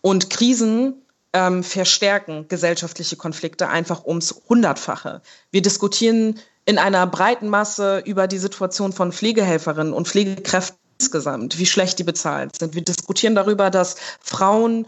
[0.00, 0.94] Und Krisen
[1.32, 5.22] ähm, verstärken gesellschaftliche Konflikte einfach ums Hundertfache.
[5.52, 11.66] Wir diskutieren in einer breiten Masse über die Situation von Pflegehelferinnen und Pflegekräften insgesamt, wie
[11.66, 12.74] schlecht die bezahlt sind.
[12.74, 14.86] Wir diskutieren darüber, dass Frauen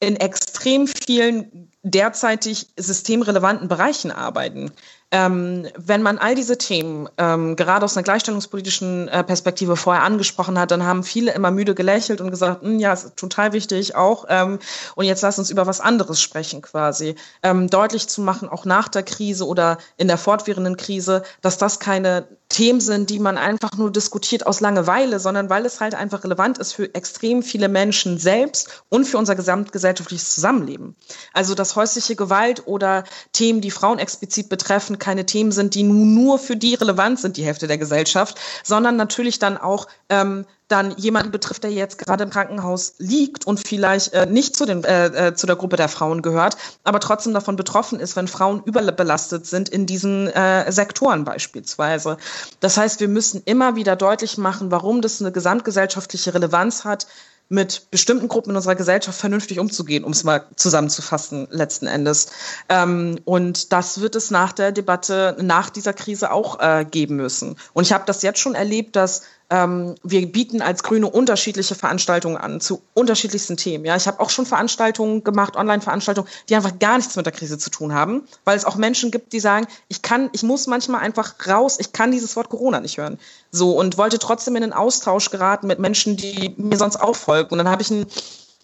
[0.00, 4.72] in extrem vielen derzeitig systemrelevanten Bereichen arbeiten.
[5.10, 10.58] Ähm, wenn man all diese Themen ähm, gerade aus einer gleichstellungspolitischen äh, Perspektive vorher angesprochen
[10.58, 14.26] hat, dann haben viele immer müde gelächelt und gesagt, hm, ja, ist total wichtig auch.
[14.28, 14.58] Ähm,
[14.96, 17.14] und jetzt lass uns über was anderes sprechen quasi.
[17.42, 21.80] Ähm, deutlich zu machen, auch nach der Krise oder in der fortwährenden Krise, dass das
[21.80, 26.24] keine Themen sind, die man einfach nur diskutiert aus Langeweile, sondern weil es halt einfach
[26.24, 30.96] relevant ist für extrem viele Menschen selbst und für unser gesamtgesellschaftliches Zusammenleben.
[31.34, 36.38] Also dass häusliche Gewalt oder Themen, die Frauen explizit betreffen, keine Themen sind, die nur
[36.38, 41.30] für die relevant sind, die Hälfte der Gesellschaft, sondern natürlich dann auch ähm, dann jemanden
[41.30, 45.34] betrifft, der jetzt gerade im Krankenhaus liegt und vielleicht äh, nicht zu, den, äh, äh,
[45.34, 49.70] zu der Gruppe der Frauen gehört, aber trotzdem davon betroffen ist, wenn Frauen überbelastet sind
[49.70, 52.18] in diesen äh, Sektoren beispielsweise.
[52.60, 57.06] Das heißt, wir müssen immer wieder deutlich machen, warum das eine gesamtgesellschaftliche Relevanz hat,
[57.48, 62.28] mit bestimmten Gruppen in unserer Gesellschaft vernünftig umzugehen, um es mal zusammenzufassen letzten Endes.
[62.68, 67.56] Ähm, und das wird es nach der Debatte, nach dieser Krise auch äh, geben müssen.
[67.72, 72.36] Und ich habe das jetzt schon erlebt, dass ähm, wir bieten als Grüne unterschiedliche Veranstaltungen
[72.36, 73.84] an zu unterschiedlichsten Themen.
[73.84, 77.58] Ja, ich habe auch schon Veranstaltungen gemacht, Online-Veranstaltungen, die einfach gar nichts mit der Krise
[77.58, 81.00] zu tun haben, weil es auch Menschen gibt, die sagen, ich kann, ich muss manchmal
[81.00, 83.18] einfach raus, ich kann dieses Wort Corona nicht hören.
[83.50, 87.50] So und wollte trotzdem in den Austausch geraten mit Menschen, die mir sonst auch folgen.
[87.50, 88.06] Und dann habe ich ein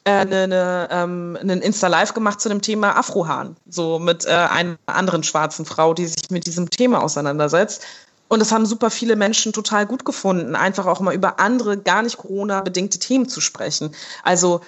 [0.07, 4.76] äh, eine, eine, ähm, einen Insta-Live gemacht zu dem Thema Afrohahn, so mit äh, einer
[4.85, 7.82] anderen schwarzen Frau, die sich mit diesem Thema auseinandersetzt.
[8.29, 12.03] Und das haben super viele Menschen total gut gefunden, einfach auch mal über andere, gar
[12.03, 13.95] nicht Corona-bedingte Themen zu sprechen.
[14.22, 14.61] Also,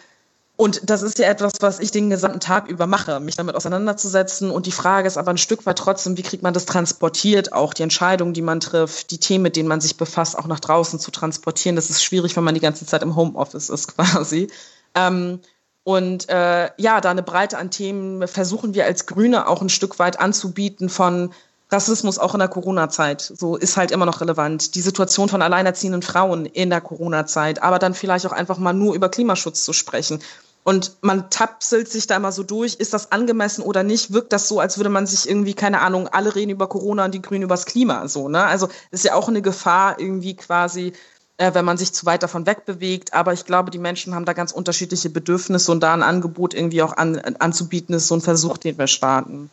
[0.57, 4.51] und das ist ja etwas, was ich den gesamten Tag über mache, mich damit auseinanderzusetzen.
[4.51, 7.75] Und die Frage ist aber ein Stück weit trotzdem, wie kriegt man das transportiert, auch
[7.75, 10.99] die Entscheidungen, die man trifft, die Themen, mit denen man sich befasst, auch nach draußen
[10.99, 11.77] zu transportieren.
[11.77, 14.49] Das ist schwierig, wenn man die ganze Zeit im Homeoffice ist quasi.
[14.95, 15.41] Ähm,
[15.85, 19.99] und äh, ja, da eine Breite an Themen versuchen wir als Grüne auch ein Stück
[19.99, 21.33] weit anzubieten von
[21.71, 23.21] Rassismus auch in der Corona-Zeit.
[23.21, 24.75] So ist halt immer noch relevant.
[24.77, 28.95] Die Situation von alleinerziehenden Frauen in der Corona-Zeit, aber dann vielleicht auch einfach mal nur
[28.95, 30.21] über Klimaschutz zu sprechen.
[30.63, 34.13] Und man tapselt sich da immer so durch, ist das angemessen oder nicht?
[34.13, 37.15] Wirkt das so, als würde man sich irgendwie, keine Ahnung, alle reden über Corona und
[37.15, 38.45] die Grünen übers Klima, so, ne?
[38.45, 40.93] Also, ist ja auch eine Gefahr irgendwie quasi,
[41.37, 43.15] äh, wenn man sich zu weit davon wegbewegt.
[43.15, 46.83] Aber ich glaube, die Menschen haben da ganz unterschiedliche Bedürfnisse und da ein Angebot irgendwie
[46.83, 49.51] auch an, anzubieten, ist so ein Versuch, den wir starten.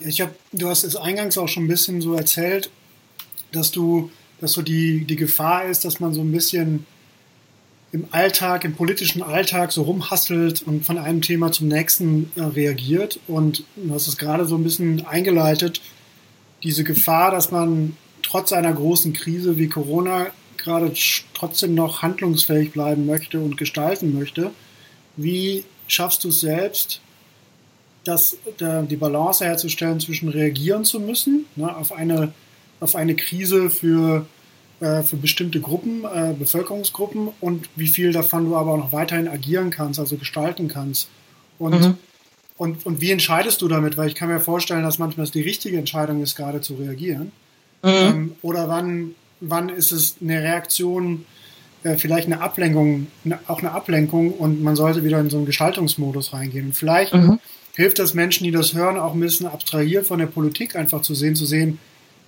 [0.00, 2.70] Ich habe, du hast es eingangs auch schon ein bisschen so erzählt,
[3.52, 4.10] dass du,
[4.40, 6.86] dass so die, die Gefahr ist, dass man so ein bisschen
[7.92, 13.18] im Alltag, im politischen Alltag so rumhasselt und von einem Thema zum nächsten äh, reagiert.
[13.26, 15.80] Und du hast es gerade so ein bisschen eingeleitet,
[16.62, 20.92] diese Gefahr, dass man trotz einer großen Krise wie Corona gerade
[21.32, 24.50] trotzdem noch handlungsfähig bleiben möchte und gestalten möchte.
[25.16, 27.00] Wie schaffst du es selbst,
[28.06, 32.32] das, die Balance herzustellen zwischen reagieren zu müssen ne, auf, eine,
[32.80, 34.26] auf eine Krise für,
[34.80, 39.28] äh, für bestimmte Gruppen, äh, Bevölkerungsgruppen und wie viel davon du aber auch noch weiterhin
[39.28, 41.08] agieren kannst, also gestalten kannst.
[41.58, 41.98] Und, mhm.
[42.56, 43.96] und, und wie entscheidest du damit?
[43.96, 47.32] Weil ich kann mir vorstellen, dass manchmal es die richtige Entscheidung ist, gerade zu reagieren.
[47.82, 47.90] Mhm.
[47.90, 51.24] Ähm, oder wann, wann ist es eine Reaktion,
[51.82, 55.46] äh, vielleicht eine Ablenkung, eine, auch eine Ablenkung und man sollte wieder in so einen
[55.46, 56.66] Gestaltungsmodus reingehen.
[56.66, 57.38] Und vielleicht mhm.
[57.76, 61.14] Hilft das Menschen, die das hören, auch ein bisschen abstrahiert von der Politik einfach zu
[61.14, 61.78] sehen, zu sehen,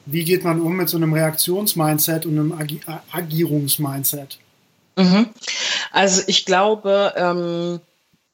[0.04, 2.80] wie geht man um mit so einem Reaktionsmindset und einem Agi
[3.10, 4.38] Agierungsmindset.
[4.96, 5.30] Mhm.
[5.90, 7.80] Also ich glaube, ähm,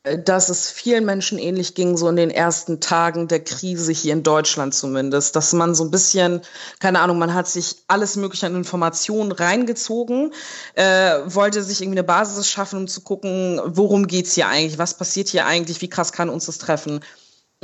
[0.05, 4.23] dass es vielen Menschen ähnlich ging, so in den ersten Tagen der Krise hier in
[4.23, 6.43] Deutschland zumindest, dass man so ein bisschen,
[6.79, 10.35] keine Ahnung, man hat sich alles Mögliche an Informationen reingezogen,
[10.75, 14.99] äh, wollte sich irgendwie eine Basis schaffen, um zu gucken, worum geht's hier eigentlich, was
[14.99, 17.01] passiert hier eigentlich, wie krass kann uns das treffen.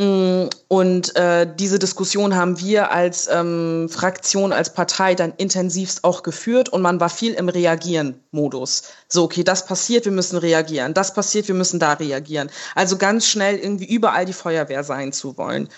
[0.00, 6.22] Mm, und äh, diese Diskussion haben wir als ähm, Fraktion, als Partei dann intensivst auch
[6.22, 8.84] geführt und man war viel im Reagieren-Modus.
[9.08, 10.94] So, okay, das passiert, wir müssen reagieren.
[10.94, 12.50] Das passiert, wir müssen da reagieren.
[12.74, 15.68] Also ganz schnell irgendwie überall die Feuerwehr sein zu wollen.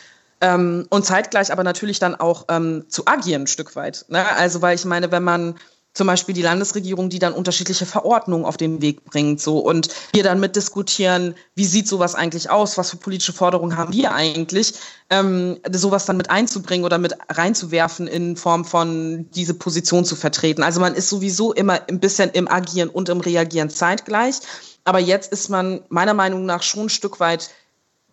[0.41, 4.05] Ähm, und zeitgleich aber natürlich dann auch ähm, zu agieren ein Stück weit.
[4.09, 4.25] Ne?
[4.37, 5.57] Also, weil ich meine, wenn man
[5.95, 9.59] zum Beispiel die Landesregierung, die dann unterschiedliche Verordnungen auf den Weg bringt, so.
[9.59, 14.15] Und wir dann mitdiskutieren, wie sieht sowas eigentlich aus, was für politische Forderungen haben wir
[14.15, 14.75] eigentlich,
[15.11, 20.63] ähm, sowas dann mit einzubringen oder mit reinzuwerfen in Form von diese Position zu vertreten.
[20.63, 24.37] Also man ist sowieso immer ein bisschen im Agieren und im Reagieren zeitgleich,
[24.85, 27.51] aber jetzt ist man meiner Meinung nach schon ein Stück weit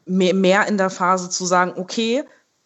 [0.05, 2.23] mehr, mehr in der Phase zu sagen, okay,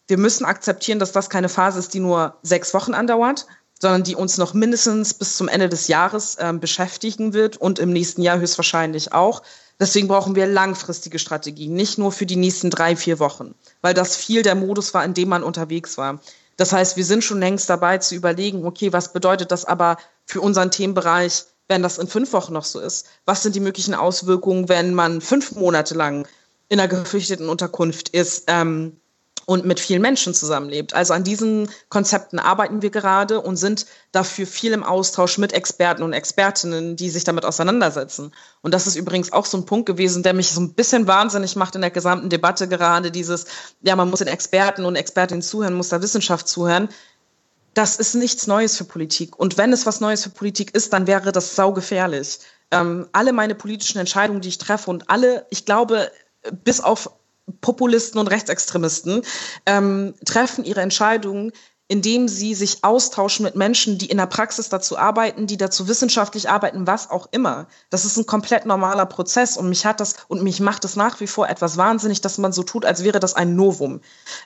[0.08, 3.46] wir müssen akzeptieren, dass das keine Phase ist, die nur sechs Wochen andauert,
[3.84, 7.92] sondern die uns noch mindestens bis zum Ende des Jahres äh, beschäftigen wird und im
[7.92, 9.42] nächsten Jahr höchstwahrscheinlich auch.
[9.78, 14.16] Deswegen brauchen wir langfristige Strategien, nicht nur für die nächsten drei, vier Wochen, weil das
[14.16, 16.18] viel der Modus war, in dem man unterwegs war.
[16.56, 20.40] Das heißt, wir sind schon längst dabei zu überlegen, okay, was bedeutet das aber für
[20.40, 23.06] unseren Themenbereich, wenn das in fünf Wochen noch so ist?
[23.26, 26.26] Was sind die möglichen Auswirkungen, wenn man fünf Monate lang
[26.70, 28.44] in einer geflüchteten Unterkunft ist?
[28.46, 28.96] Ähm,
[29.46, 30.94] und mit vielen Menschen zusammenlebt.
[30.94, 36.02] Also an diesen Konzepten arbeiten wir gerade und sind dafür viel im Austausch mit Experten
[36.02, 38.32] und Expertinnen, die sich damit auseinandersetzen.
[38.62, 41.56] Und das ist übrigens auch so ein Punkt gewesen, der mich so ein bisschen wahnsinnig
[41.56, 43.46] macht in der gesamten Debatte gerade, dieses,
[43.82, 46.88] ja, man muss den Experten und Expertinnen zuhören, muss der Wissenschaft zuhören.
[47.74, 49.36] Das ist nichts Neues für Politik.
[49.38, 52.38] Und wenn es was Neues für Politik ist, dann wäre das saugefährlich.
[52.70, 56.10] Ähm, alle meine politischen Entscheidungen, die ich treffe und alle, ich glaube,
[56.64, 57.10] bis auf
[57.60, 59.22] Populisten und Rechtsextremisten
[59.66, 61.52] ähm, treffen ihre Entscheidungen,
[61.88, 66.48] indem sie sich austauschen mit Menschen, die in der Praxis dazu arbeiten, die dazu wissenschaftlich
[66.48, 67.66] arbeiten, was auch immer.
[67.90, 71.20] Das ist ein komplett normaler Prozess und mich hat das und mich macht es nach
[71.20, 74.00] wie vor etwas wahnsinnig, dass man so tut, als wäre das ein Novum.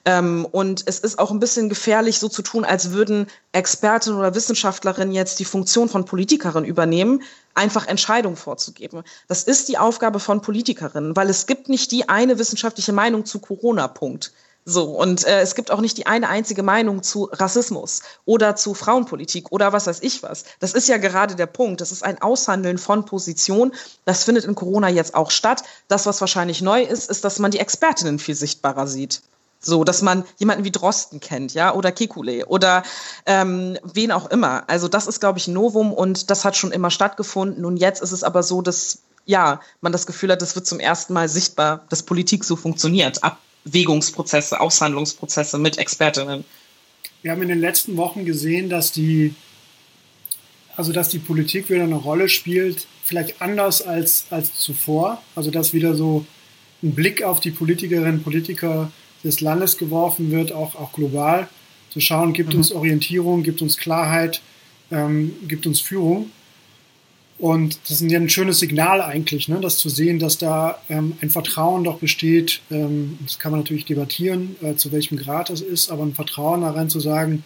[0.05, 4.35] Ähm, und es ist auch ein bisschen gefährlich, so zu tun, als würden Expertinnen oder
[4.35, 7.23] Wissenschaftlerinnen jetzt die Funktion von Politikerin übernehmen,
[7.55, 9.05] einfach Entscheidungen vorzugeben.
[9.29, 13.39] Das ist die Aufgabe von Politikerinnen, weil es gibt nicht die eine wissenschaftliche Meinung zu
[13.39, 14.33] Corona, Punkt.
[14.71, 18.75] So, und äh, es gibt auch nicht die eine einzige Meinung zu Rassismus oder zu
[18.75, 20.45] Frauenpolitik oder was weiß ich was.
[20.61, 21.81] Das ist ja gerade der Punkt.
[21.81, 23.73] Das ist ein Aushandeln von Position.
[24.05, 25.63] Das findet in Corona jetzt auch statt.
[25.89, 29.23] Das, was wahrscheinlich neu ist, ist, dass man die Expertinnen viel sichtbarer sieht.
[29.59, 32.83] So, dass man jemanden wie Drosten kennt, ja, oder Kikule oder
[33.25, 34.65] ähm, wen auch immer.
[34.69, 37.65] Also das ist, glaube ich, ein Novum und das hat schon immer stattgefunden.
[37.65, 40.79] Und jetzt ist es aber so, dass ja, man das Gefühl hat, es wird zum
[40.79, 43.23] ersten Mal sichtbar, dass Politik so funktioniert.
[43.69, 46.45] Abwägungsprozesse, Aushandlungsprozesse mit Expertinnen.
[47.23, 49.35] Wir haben in den letzten Wochen gesehen, dass die,
[50.77, 55.23] also dass die Politik wieder eine Rolle spielt, vielleicht anders als, als zuvor.
[55.35, 56.25] Also dass wieder so
[56.83, 58.91] ein Blick auf die Politikerinnen und Politiker
[59.25, 61.49] des Landes geworfen wird, auch, auch global,
[61.91, 62.59] zu schauen, gibt mhm.
[62.59, 64.41] uns Orientierung, gibt uns Klarheit,
[64.91, 66.31] ähm, gibt uns Führung.
[67.39, 71.13] Und das ist ja ein schönes Signal eigentlich, ne, das zu sehen, dass da ähm,
[71.21, 72.61] ein Vertrauen doch besteht.
[72.71, 76.63] Ähm, das kann man natürlich debattieren, äh, zu welchem Grad das ist, aber ein Vertrauen
[76.63, 77.45] darin zu sagen,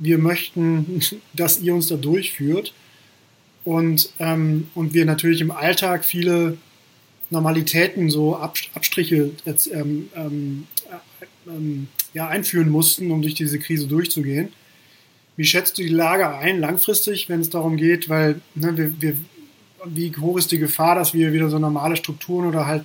[0.00, 1.00] wir möchten,
[1.32, 2.74] dass ihr uns da durchführt.
[3.64, 6.58] Und, ähm, und wir natürlich im Alltag viele
[7.30, 10.66] Normalitäten, so Abstriche jetzt, ähm, ähm,
[11.46, 14.48] ähm, ja, einführen mussten, um durch diese Krise durchzugehen.
[15.36, 19.16] Wie schätzt du die Lage ein, langfristig, wenn es darum geht, weil ne, wir, wir,
[19.84, 22.84] wie hoch ist die Gefahr, dass wir wieder so normale Strukturen oder halt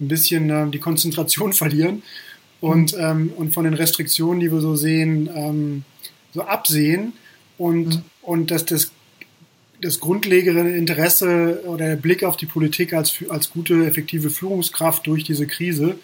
[0.00, 2.02] ein bisschen äh, die Konzentration verlieren
[2.60, 3.02] und, mhm.
[3.02, 5.84] ähm, und von den Restriktionen, die wir so sehen, ähm,
[6.34, 7.14] so absehen
[7.58, 8.02] und, mhm.
[8.22, 8.92] und dass das,
[9.80, 15.24] das grundlegende Interesse oder der Blick auf die Politik als, als gute, effektive Führungskraft durch
[15.24, 15.98] diese Krise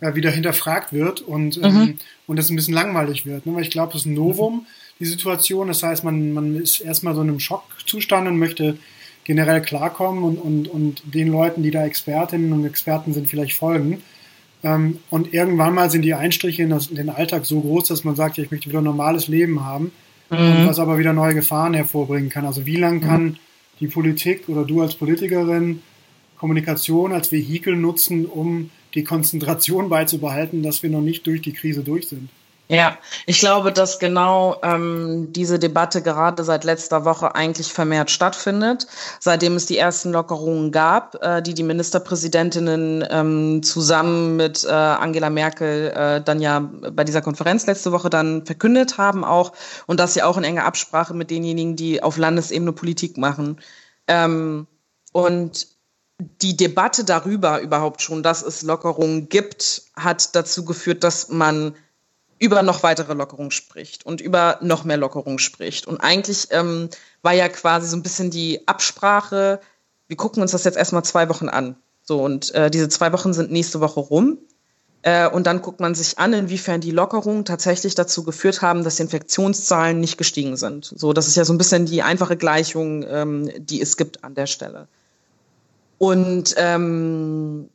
[0.00, 1.80] ja, wieder hinterfragt wird und, ähm, mhm.
[1.80, 3.46] ähm, und das ein bisschen langweilig wird.
[3.46, 3.54] Ne?
[3.54, 4.66] Weil ich glaube, das ist ein Novum,
[5.00, 5.68] die Situation.
[5.68, 8.78] Das heißt, man, man ist erstmal so in einem Schockzustand und möchte
[9.24, 14.02] generell klarkommen und, und, und den Leuten, die da Expertinnen und Experten sind, vielleicht folgen.
[14.62, 18.04] Ähm, und irgendwann mal sind die Einstriche in, das, in, den Alltag so groß, dass
[18.04, 19.92] man sagt, ja, ich möchte wieder ein normales Leben haben.
[20.30, 20.66] mhm.
[20.66, 22.44] was aber wieder neue Gefahren hervorbringen kann.
[22.44, 23.36] Also wie lange kann mhm.
[23.80, 25.82] die Politik oder du als Politikerin
[26.38, 31.82] Kommunikation als Vehikel nutzen, um die Konzentration beizubehalten, dass wir noch nicht durch die Krise
[31.82, 32.30] durch sind?
[32.70, 38.86] Ja, ich glaube, dass genau ähm, diese Debatte gerade seit letzter Woche eigentlich vermehrt stattfindet,
[39.20, 45.30] seitdem es die ersten Lockerungen gab, äh, die die Ministerpräsidentinnen ähm, zusammen mit äh, Angela
[45.30, 46.60] Merkel äh, dann ja
[46.92, 49.52] bei dieser Konferenz letzte Woche dann verkündet haben auch
[49.86, 53.60] und das ja auch in enger Absprache mit denjenigen, die auf Landesebene Politik machen.
[54.08, 54.66] Ähm,
[55.12, 55.68] und
[56.42, 61.74] die Debatte darüber überhaupt schon, dass es Lockerungen gibt, hat dazu geführt, dass man
[62.38, 65.86] über noch weitere Lockerungen spricht und über noch mehr Lockerungen spricht.
[65.86, 66.88] Und eigentlich ähm,
[67.22, 69.60] war ja quasi so ein bisschen die Absprache,
[70.06, 71.76] wir gucken uns das jetzt erstmal zwei Wochen an.
[72.02, 74.38] So, und äh, diese zwei Wochen sind nächste Woche rum.
[75.02, 78.96] Äh, und dann guckt man sich an, inwiefern die Lockerungen tatsächlich dazu geführt haben, dass
[78.96, 80.92] die Infektionszahlen nicht gestiegen sind.
[80.96, 84.34] So, das ist ja so ein bisschen die einfache Gleichung, ähm, die es gibt an
[84.34, 84.88] der Stelle.
[85.98, 87.68] Und ähm,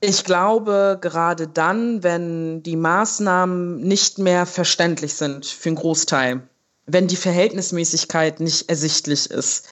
[0.00, 6.42] ich glaube, gerade dann, wenn die Maßnahmen nicht mehr verständlich sind für einen Großteil,
[6.86, 9.68] wenn die Verhältnismäßigkeit nicht ersichtlich ist,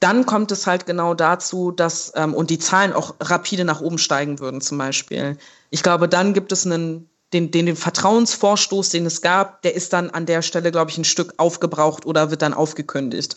[0.00, 3.98] dann kommt es halt genau dazu, dass ähm, und die Zahlen auch rapide nach oben
[3.98, 5.36] steigen würden, zum Beispiel.
[5.70, 9.92] Ich glaube, dann gibt es einen den, den, den Vertrauensvorstoß, den es gab, der ist
[9.92, 13.36] dann an der Stelle, glaube ich, ein Stück aufgebraucht oder wird dann aufgekündigt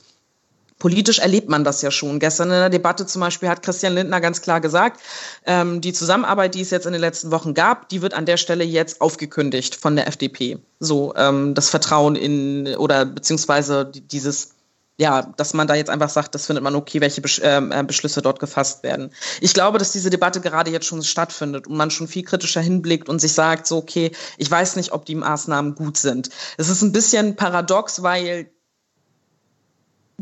[0.81, 2.17] politisch erlebt man das ja schon.
[2.17, 4.99] Gestern in der Debatte zum Beispiel hat Christian Lindner ganz klar gesagt,
[5.45, 8.37] ähm, die Zusammenarbeit, die es jetzt in den letzten Wochen gab, die wird an der
[8.37, 10.57] Stelle jetzt aufgekündigt von der FDP.
[10.79, 14.55] So ähm, das Vertrauen in oder beziehungsweise dieses
[14.97, 17.83] ja, dass man da jetzt einfach sagt, das findet man okay, welche Besch ähm, äh,
[17.83, 19.11] Beschlüsse dort gefasst werden.
[19.39, 23.07] Ich glaube, dass diese Debatte gerade jetzt schon stattfindet und man schon viel kritischer hinblickt
[23.09, 26.29] und sich sagt, so, okay, ich weiß nicht, ob die Maßnahmen gut sind.
[26.57, 28.51] Es ist ein bisschen paradox, weil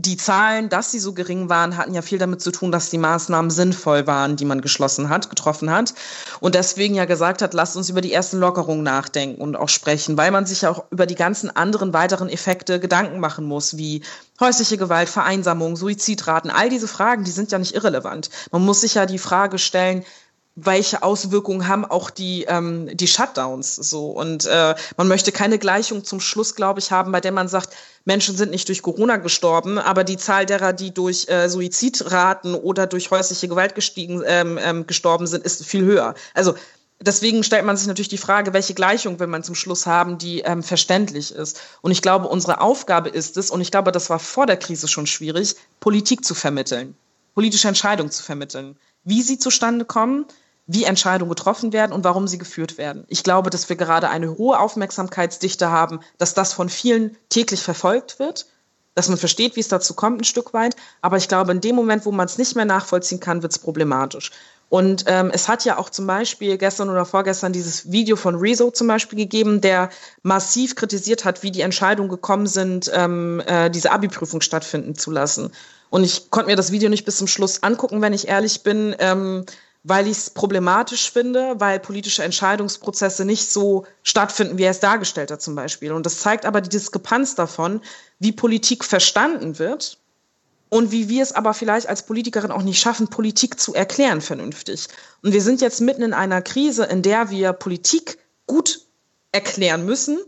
[0.02, 2.98] die Zahlen, dass sie so gering waren, hatten ja viel damit zu tun, dass die
[2.98, 5.94] Maßnahmen sinnvoll waren, die man geschlossen hat, getroffen hat.
[6.40, 10.18] Und deswegen ja gesagt hat, lasst uns über die ersten Lockerungen nachdenken und auch sprechen,
[10.18, 14.02] weil man sich ja auch über die ganzen anderen weiteren Effekte Gedanken machen muss, wie
[14.40, 18.30] häusliche Gewalt, Vereinsamung, Suizidraten, all diese Fragen, die sind ja nicht irrelevant.
[18.52, 20.06] Man muss sich ja die Frage stellen,
[20.56, 24.08] welche Auswirkungen haben auch die, ähm, die Shutdowns so.
[24.08, 27.76] Und äh, man möchte keine Gleichung zum Schluss, glaube ich, haben, bei der man sagt,
[28.06, 32.88] Menschen sind nicht durch Corona gestorben, aber die Zahl derer, die durch äh, Suizidraten oder
[32.88, 36.16] durch häusliche Gewalt gestiegen, ähm, ähm, gestorben sind, ist viel höher.
[36.34, 36.56] Also
[37.00, 40.42] deswegen stellt man sich natürlich die Frage, welche Gleichung will man zum Schluss haben, die
[40.42, 41.62] ähm, verständlich ist.
[41.82, 44.88] Und ich glaube, unsere Aufgabe ist es, und ich glaube, das war vor der Krise
[44.88, 46.96] schon schwierig, Politik zu vermitteln,
[47.36, 48.78] politische Entscheidungen zu vermitteln.
[49.10, 50.26] Wie sie zustande kommen,
[50.68, 53.04] wie Entscheidungen getroffen werden und warum sie geführt werden.
[53.08, 58.20] Ich glaube, dass wir gerade eine hohe Aufmerksamkeitsdichte haben, dass das von vielen täglich verfolgt
[58.20, 58.46] wird,
[58.94, 60.76] dass man versteht, wie es dazu kommt, ein Stück weit.
[61.02, 63.58] Aber ich glaube, in dem Moment, wo man es nicht mehr nachvollziehen kann, wird es
[63.58, 64.30] problematisch.
[64.70, 68.70] Und ähm, es hat ja auch zum Beispiel gestern oder vorgestern dieses Video von Rezo
[68.70, 69.90] zum Beispiel gegeben, der
[70.22, 75.52] massiv kritisiert hat, wie die Entscheidungen gekommen sind, ähm, äh, diese Abi-Prüfung stattfinden zu lassen.
[75.90, 78.96] Und ich konnte mir das Video nicht bis zum Schluss angucken, wenn ich ehrlich bin.
[79.00, 79.46] Ähm,
[79.84, 85.32] weil ich es problematisch finde, weil politische Entscheidungsprozesse nicht so stattfinden, wie er es dargestellt
[85.32, 85.92] hat zum Beispiel.
[85.94, 87.82] Und das zeigt aber die Diskrepanz davon,
[88.20, 89.98] wie Politik verstanden wird
[90.68, 94.88] und wie wir es aber vielleicht als Politikerin auch nicht schaffen, Politik zu erklären vernünftig.
[95.24, 98.82] Und wir sind jetzt mitten in einer Krise, in der wir Politik gut
[99.32, 100.20] erklären müssen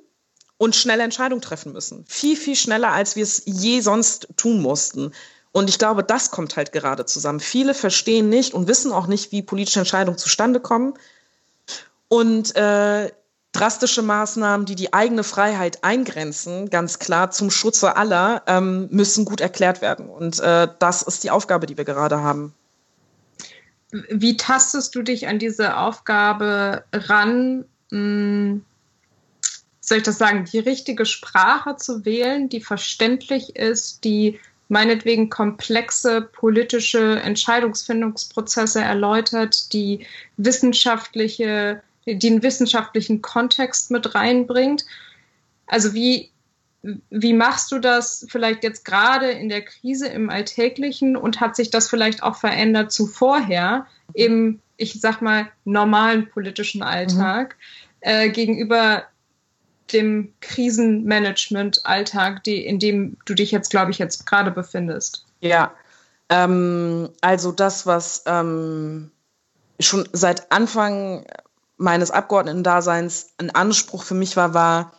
[0.58, 2.06] und schnelle Entscheidungen treffen müssen.
[2.08, 5.12] Viel, viel schneller, als wir es je sonst tun mussten.
[5.52, 7.40] Und ich glaube, das kommt halt gerade zusammen.
[7.40, 10.94] Viele verstehen nicht und wissen auch nicht, wie politische Entscheidungen zustande kommen.
[12.08, 13.12] Und äh,
[13.52, 19.42] drastische Maßnahmen, die die eigene Freiheit eingrenzen, ganz klar zum Schutze aller, ähm, müssen gut
[19.42, 20.08] erklärt werden.
[20.10, 22.54] Und äh, das ist die Aufgabe, die wir gerade haben.
[24.10, 27.66] Wie tastest du dich an diese Aufgabe ran?
[27.92, 28.64] Hm,
[29.82, 34.40] soll ich das sagen, die richtige Sprache zu wählen, die verständlich ist, die
[34.72, 40.08] meinetwegen komplexe politische Entscheidungsfindungsprozesse erläutert, die
[40.38, 44.86] wissenschaftliche, den wissenschaftlichen Kontext mit reinbringt.
[45.68, 46.32] Also wie,
[47.10, 51.70] wie machst du das vielleicht jetzt gerade in der Krise im Alltäglichen und hat sich
[51.70, 58.10] das vielleicht auch verändert zu vorher im, ich sag mal, normalen politischen Alltag mhm.
[58.10, 59.04] äh, gegenüber
[59.94, 65.26] dem Krisenmanagement-Alltag, in dem du dich jetzt, glaube ich, jetzt gerade befindest?
[65.40, 65.74] Ja,
[66.30, 69.12] ähm, also das, was ähm,
[69.80, 71.26] schon seit Anfang
[71.78, 74.94] meines Abgeordneten-Daseins ein Anspruch für mich war, war,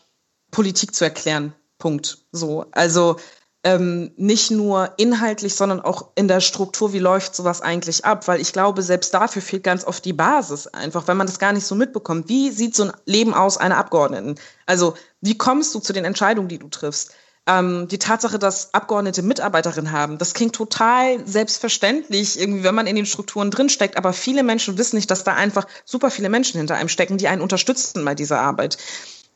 [0.50, 2.18] Politik zu erklären, Punkt.
[2.32, 3.16] So, also
[3.64, 8.26] ähm, nicht nur inhaltlich, sondern auch in der Struktur, wie läuft sowas eigentlich ab?
[8.26, 11.52] Weil ich glaube, selbst dafür fehlt ganz oft die Basis einfach, wenn man das gar
[11.52, 12.28] nicht so mitbekommt.
[12.28, 14.34] Wie sieht so ein Leben aus einer Abgeordneten?
[14.66, 17.12] Also wie kommst du zu den Entscheidungen, die du triffst?
[17.46, 22.94] Ähm, die Tatsache, dass Abgeordnete Mitarbeiterinnen haben, das klingt total selbstverständlich, irgendwie, wenn man in
[22.96, 23.96] den Strukturen drinsteckt.
[23.96, 27.28] Aber viele Menschen wissen nicht, dass da einfach super viele Menschen hinter einem stecken, die
[27.28, 28.78] einen unterstützen bei dieser Arbeit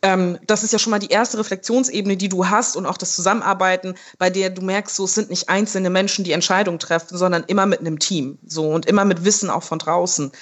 [0.02, 3.14] ähm, das ist ja schon mal die erste Reflexionsebene, die du hast und auch das
[3.14, 7.44] Zusammenarbeiten, bei der du merkst, so es sind nicht einzelne Menschen, die Entscheidungen treffen, sondern
[7.46, 10.32] immer mit einem Team, so und immer mit Wissen auch von draußen.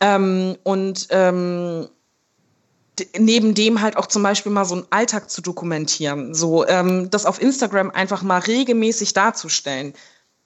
[0.00, 1.88] Ähm, und ähm,
[3.18, 7.26] neben dem halt auch zum Beispiel mal so einen Alltag zu dokumentieren, so ähm, das
[7.26, 9.92] auf Instagram einfach mal regelmäßig darzustellen.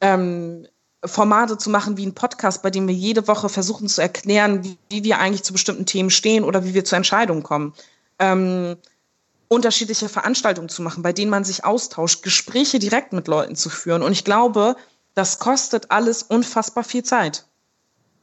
[0.01, 0.67] Ähm,
[1.05, 4.77] Formate zu machen wie ein Podcast, bei dem wir jede Woche versuchen zu erklären, wie,
[4.91, 7.73] wie, wir eigentlich zu bestimmten Themen stehen oder wie wir zu Entscheidungen kommen
[8.21, 8.77] ähm,
[9.49, 14.03] unterschiedliche Veranstaltungen zu machen, bei denen man sich austauscht, Gespräche direkt mit Leuten zu führen.
[14.03, 14.77] Und ich glaube,
[15.15, 17.47] das kostet alles unfassbar viel Zeit.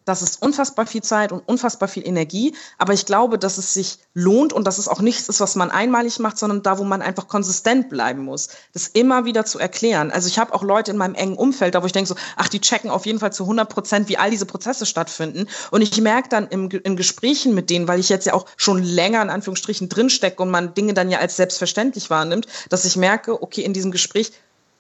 [0.08, 2.56] Das ist unfassbar viel Zeit und unfassbar viel Energie.
[2.78, 5.70] Aber ich glaube, dass es sich lohnt und dass es auch nichts ist, was man
[5.70, 8.48] einmalig macht, sondern da, wo man einfach konsistent bleiben muss.
[8.74, 10.10] Das immer wieder zu erklären.
[10.10, 12.48] Also ich habe auch Leute in meinem engen Umfeld, da wo ich denke so, ach,
[12.48, 15.48] die checken auf jeden Fall zu 100 Prozent, wie all diese Prozesse stattfinden.
[15.72, 18.82] Und ich merke dann im, in Gesprächen mit denen, weil ich jetzt ja auch schon
[18.82, 23.44] länger in Anführungsstrichen drinstecke und man Dinge dann ja als selbstverständlich wahrnimmt, dass ich merke,
[23.44, 24.32] okay, in diesem Gespräch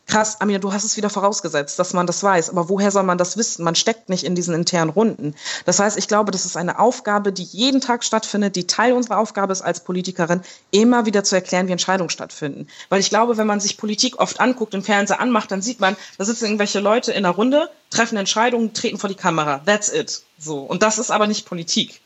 [0.08, 2.50] krass, Amina, du hast es wieder vorausgesetzt, dass man das weiß.
[2.50, 3.64] Aber woher soll man das wissen?
[3.64, 5.36] Man steckt nicht in diesen internen Runden.
[5.66, 9.20] Das heißt, ich glaube, das ist eine Aufgabe, die jeden Tag stattfindet, die Teil unserer
[9.20, 10.42] Aufgabe ist als Politikerin,
[10.72, 12.68] immer wieder zu erklären, wie Entscheidungen stattfinden.
[12.90, 15.98] Weil ich glaube, wenn man sich Politik oft anguckt, im Fernseher anmacht, dann sieht man,
[16.18, 19.60] da sitzen irgendwelche Leute in einer Runde, treffen Entscheidungen, treten vor die Kamera.
[19.66, 20.24] That's it.
[20.40, 20.60] So.
[20.60, 22.02] Und das ist aber nicht Politik.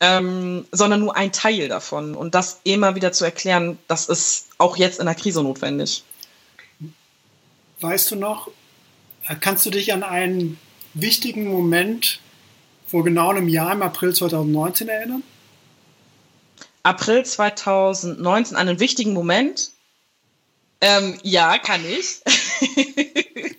[0.00, 2.16] Ähm, sondern nur ein Teil davon.
[2.16, 6.02] Und das immer wieder zu erklären, das ist auch jetzt in der Krise notwendig.
[7.84, 8.48] Weißt du noch,
[9.28, 10.58] äh, kannst du dich an einen
[10.94, 12.18] wichtigen Moment
[12.86, 15.22] vor genau einem Jahr im April 2019 erinnern?
[16.82, 19.72] April 2019, an einen wichtigen Moment?
[20.80, 22.22] Ähm, ja, kann ich.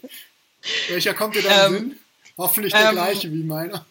[0.90, 2.00] Welcher kommt dir da ähm, Sinn?
[2.36, 3.86] Hoffentlich der ähm, gleiche wie meiner.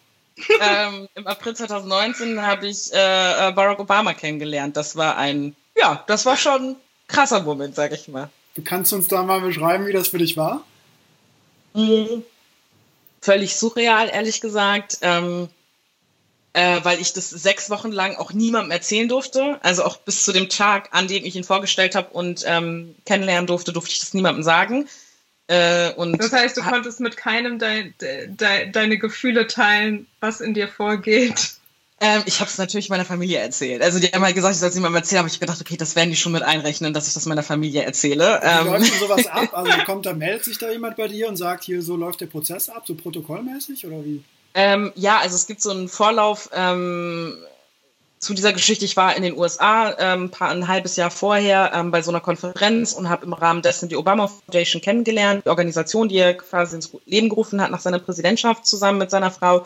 [0.59, 4.75] Ähm, Im April 2019 habe ich äh, Barack Obama kennengelernt.
[4.75, 6.75] Das war ein, ja, das war schon ein
[7.07, 8.29] krasser Moment, sag ich mal.
[8.55, 10.65] Du kannst uns da mal beschreiben, wie das für dich war?
[11.73, 12.23] Mhm.
[13.21, 14.97] Völlig surreal, ehrlich gesagt.
[15.01, 15.49] Ähm,
[16.53, 19.59] äh, weil ich das sechs Wochen lang auch niemandem erzählen durfte.
[19.61, 23.45] Also auch bis zu dem Tag, an dem ich ihn vorgestellt habe und ähm, kennenlernen
[23.45, 24.87] durfte, durfte ich das niemandem sagen.
[25.47, 30.53] Äh, und das heißt, du konntest mit keinem de de deine Gefühle teilen, was in
[30.53, 31.55] dir vorgeht.
[32.01, 33.81] Ähm, ich habe es natürlich meiner Familie erzählt.
[33.81, 35.95] Also die haben halt gesagt, ich soll es niemandem erzählen, aber ich gedacht, okay, das
[35.95, 38.39] werden die schon mit einrechnen, dass ich das meiner Familie erzähle.
[38.41, 38.67] Wie ähm.
[38.67, 39.49] läuft denn sowas ab?
[39.53, 42.25] Also kommt da, meldet sich da jemand bei dir und sagt, hier, so läuft der
[42.25, 44.23] Prozess ab, so protokollmäßig oder wie?
[44.55, 47.37] Ähm, ja, also es gibt so einen Vorlauf ähm,
[48.19, 48.83] zu dieser Geschichte.
[48.83, 52.21] Ich war in den USA ähm, paar, ein halbes Jahr vorher ähm, bei so einer
[52.21, 56.75] Konferenz und habe im Rahmen dessen die Obama Foundation kennengelernt, die Organisation, die er quasi
[56.75, 59.65] ins Leben gerufen hat nach seiner Präsidentschaft zusammen mit seiner Frau.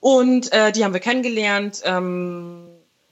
[0.00, 2.66] Und äh, die haben wir kennengelernt, ähm,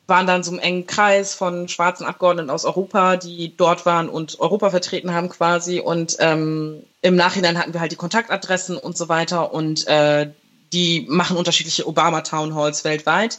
[0.06, 4.40] waren dann so im engen Kreis von schwarzen Abgeordneten aus Europa, die dort waren und
[4.40, 5.80] Europa vertreten haben quasi.
[5.80, 9.52] Und ähm, im Nachhinein hatten wir halt die Kontaktadressen und so weiter.
[9.52, 10.30] Und äh,
[10.72, 13.38] die machen unterschiedliche Obama Town Halls weltweit.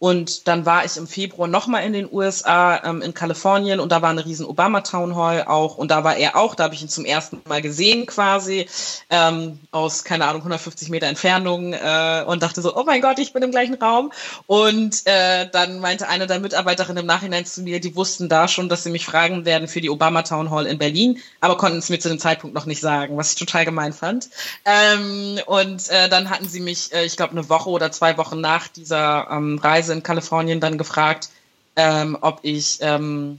[0.00, 4.02] Und dann war ich im Februar nochmal in den USA, ähm, in Kalifornien, und da
[4.02, 5.78] war eine riesen Obama Town Hall auch.
[5.78, 8.66] Und da war er auch, da habe ich ihn zum ersten Mal gesehen quasi,
[9.08, 13.32] ähm, aus, keine Ahnung, 150 Meter Entfernung äh, und dachte so, oh mein Gott, ich
[13.32, 14.12] bin im gleichen Raum.
[14.46, 18.68] Und äh, dann meinte eine der Mitarbeiterinnen im Nachhinein zu mir, die wussten da schon,
[18.68, 21.88] dass sie mich fragen werden für die Obama Town Hall in Berlin, aber konnten es
[21.88, 24.28] mir zu dem Zeitpunkt noch nicht sagen, was ich total gemein fand.
[24.64, 28.40] Ähm, und äh, dann hatten sie mich, äh, ich glaube, eine Woche oder zwei Wochen
[28.40, 31.30] nach dieser ähm, Reise in Kalifornien dann gefragt,
[31.76, 33.38] ähm, ob ich ähm,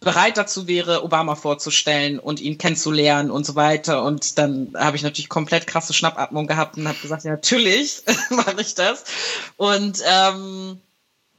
[0.00, 4.02] bereit dazu wäre, Obama vorzustellen und ihn kennenzulernen und so weiter.
[4.02, 8.60] Und dann habe ich natürlich komplett krasse Schnappatmung gehabt und habe gesagt, ja, natürlich mache
[8.60, 9.04] ich das.
[9.56, 10.80] Und ähm,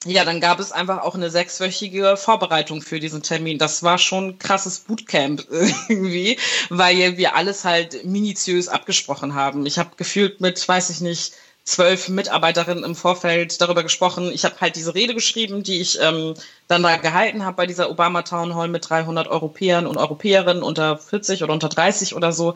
[0.06, 3.60] ja, dann gab es einfach auch eine sechswöchige Vorbereitung für diesen Termin.
[3.60, 6.40] Das war schon ein krasses Bootcamp irgendwie,
[6.70, 9.66] weil wir alles halt minutiös abgesprochen haben.
[9.66, 11.34] Ich habe gefühlt mit, weiß ich nicht,
[11.64, 14.32] zwölf Mitarbeiterinnen im Vorfeld darüber gesprochen.
[14.34, 16.34] Ich habe halt diese Rede geschrieben, die ich ähm,
[16.68, 20.98] dann da gehalten habe bei dieser Obama Town Hall mit 300 Europäern und Europäerinnen unter
[20.98, 22.56] 40 oder unter 30 oder so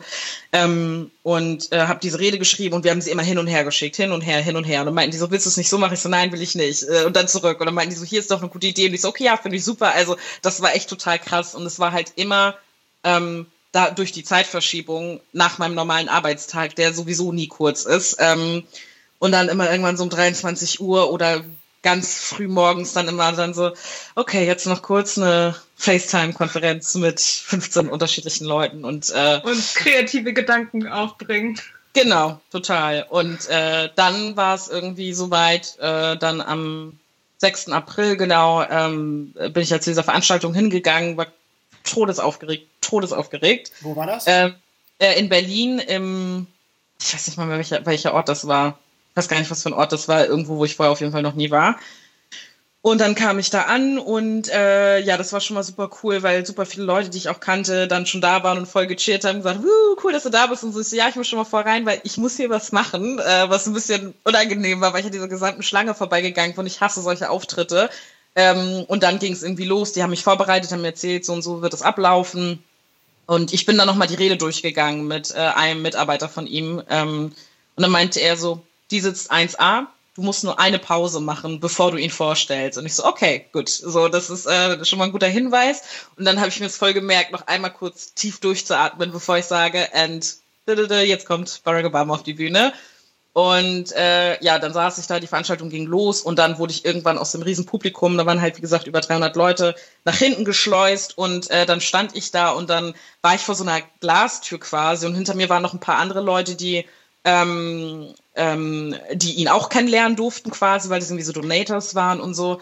[0.52, 3.62] ähm, und äh, habe diese Rede geschrieben und wir haben sie immer hin und her
[3.62, 5.56] geschickt, hin und her, hin und her und dann meinten die so, willst du es
[5.56, 5.94] nicht so machen?
[5.94, 8.04] Ich so, nein, will ich nicht äh, und dann zurück und dann meinten die so,
[8.04, 9.94] hier ist doch eine gute Idee und ich so, okay, ja, finde ich super.
[9.94, 12.56] Also das war echt total krass und es war halt immer
[13.04, 18.16] ähm, da durch die Zeitverschiebung nach meinem normalen Arbeitstag, der sowieso nie kurz ist.
[18.18, 18.64] Ähm,
[19.18, 21.44] und dann immer irgendwann so um 23 Uhr oder
[21.82, 23.72] ganz früh morgens dann immer dann so,
[24.16, 30.88] okay, jetzt noch kurz eine FaceTime-Konferenz mit 15 unterschiedlichen Leuten und äh, und kreative Gedanken
[30.88, 31.60] aufbringen.
[31.92, 33.06] Genau, total.
[33.08, 36.98] Und äh, dann war es irgendwie soweit, äh, dann am
[37.38, 37.68] 6.
[37.68, 41.28] April genau ähm, bin ich ja zu dieser Veranstaltung hingegangen, war
[41.84, 43.70] todesaufgeregt, todesaufgeregt.
[43.80, 44.24] Wo war das?
[44.26, 44.54] Ähm,
[44.98, 46.46] äh, in Berlin im,
[47.00, 48.78] ich weiß nicht mal mehr welcher, welcher Ort das war
[49.16, 51.12] weiß gar nicht, was für ein Ort das war, irgendwo, wo ich vorher auf jeden
[51.12, 51.78] Fall noch nie war.
[52.86, 56.22] Und dann kam ich da an und äh, ja, das war schon mal super cool,
[56.22, 59.24] weil super viele Leute, die ich auch kannte, dann schon da waren und voll gechillt
[59.24, 59.58] haben, gesagt,
[60.04, 60.62] cool, dass du da bist.
[60.62, 62.48] Und so, ich so, ja, ich muss schon mal vor rein, weil ich muss hier
[62.48, 66.52] was machen, äh, was ein bisschen unangenehm war, weil ich an dieser gesamten Schlange vorbeigegangen
[66.52, 67.90] bin und ich hasse solche Auftritte.
[68.36, 71.32] Ähm, und dann ging es irgendwie los, die haben mich vorbereitet, haben mir erzählt, so
[71.32, 72.62] und so wird es ablaufen.
[73.26, 76.80] Und ich bin dann nochmal die Rede durchgegangen mit äh, einem Mitarbeiter von ihm.
[76.88, 77.32] Ähm,
[77.74, 81.90] und dann meinte er so, die sitzt 1a, du musst nur eine Pause machen, bevor
[81.90, 82.78] du ihn vorstellst.
[82.78, 83.68] Und ich so, okay, gut.
[83.68, 85.82] So, das ist äh, schon mal ein guter Hinweis.
[86.16, 89.44] Und dann habe ich mir jetzt voll gemerkt, noch einmal kurz tief durchzuatmen, bevor ich
[89.44, 92.72] sage, and jetzt kommt Barack Obama auf die Bühne.
[93.36, 96.86] Und äh, ja, dann saß ich da, die Veranstaltung ging los und dann wurde ich
[96.86, 99.74] irgendwann aus dem Riesenpublikum, da waren halt wie gesagt über 300 Leute,
[100.06, 103.62] nach hinten geschleust und äh, dann stand ich da und dann war ich vor so
[103.62, 106.86] einer Glastür quasi und hinter mir waren noch ein paar andere Leute, die
[107.26, 112.34] ähm, ähm, die ihn auch kennenlernen durften quasi, weil das irgendwie so Donators waren und
[112.34, 112.60] so.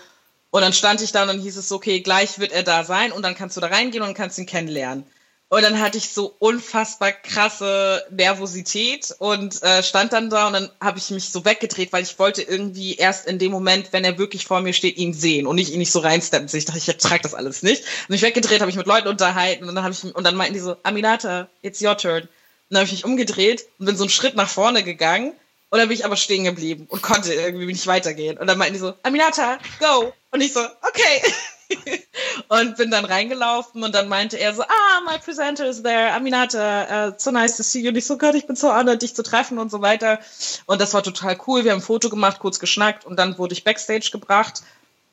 [0.51, 3.12] Und dann stand ich da und dann hieß es, okay, gleich wird er da sein
[3.12, 5.05] und dann kannst du da reingehen und kannst ihn kennenlernen.
[5.51, 10.71] Und dann hatte ich so unfassbar krasse Nervosität und äh, stand dann da und dann
[10.81, 14.17] habe ich mich so weggedreht, weil ich wollte irgendwie erst in dem Moment, wenn er
[14.17, 16.49] wirklich vor mir steht, ihn sehen und nicht ihn nicht so reinsteppen.
[16.51, 17.83] Ich dachte, ich ertrage das alles nicht.
[17.83, 20.55] Und mich weggedreht, habe ich mit Leuten unterhalten und dann habe ich und dann meinten
[20.55, 22.29] die so, Aminata, it's your turn.
[22.71, 25.35] Dann habe ich mich umgedreht und bin so einen Schritt nach vorne gegangen
[25.75, 28.39] und dann bin ich aber stehen geblieben und konnte irgendwie nicht weitergehen.
[28.39, 30.12] Und dann meinten die so, Aminata, go.
[30.31, 31.33] Und ich so, okay.
[32.49, 37.09] und bin dann reingelaufen und dann meinte er so, ah, my presenter is there, Aminata,
[37.09, 37.89] uh, so nice to see you.
[37.89, 40.21] Und ich so, Gott, ich bin so honored, dich zu treffen und so weiter.
[40.67, 41.65] Und das war total cool.
[41.65, 44.62] Wir haben ein Foto gemacht, kurz geschnackt und dann wurde ich Backstage gebracht.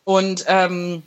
[0.04, 1.02] Und ähm,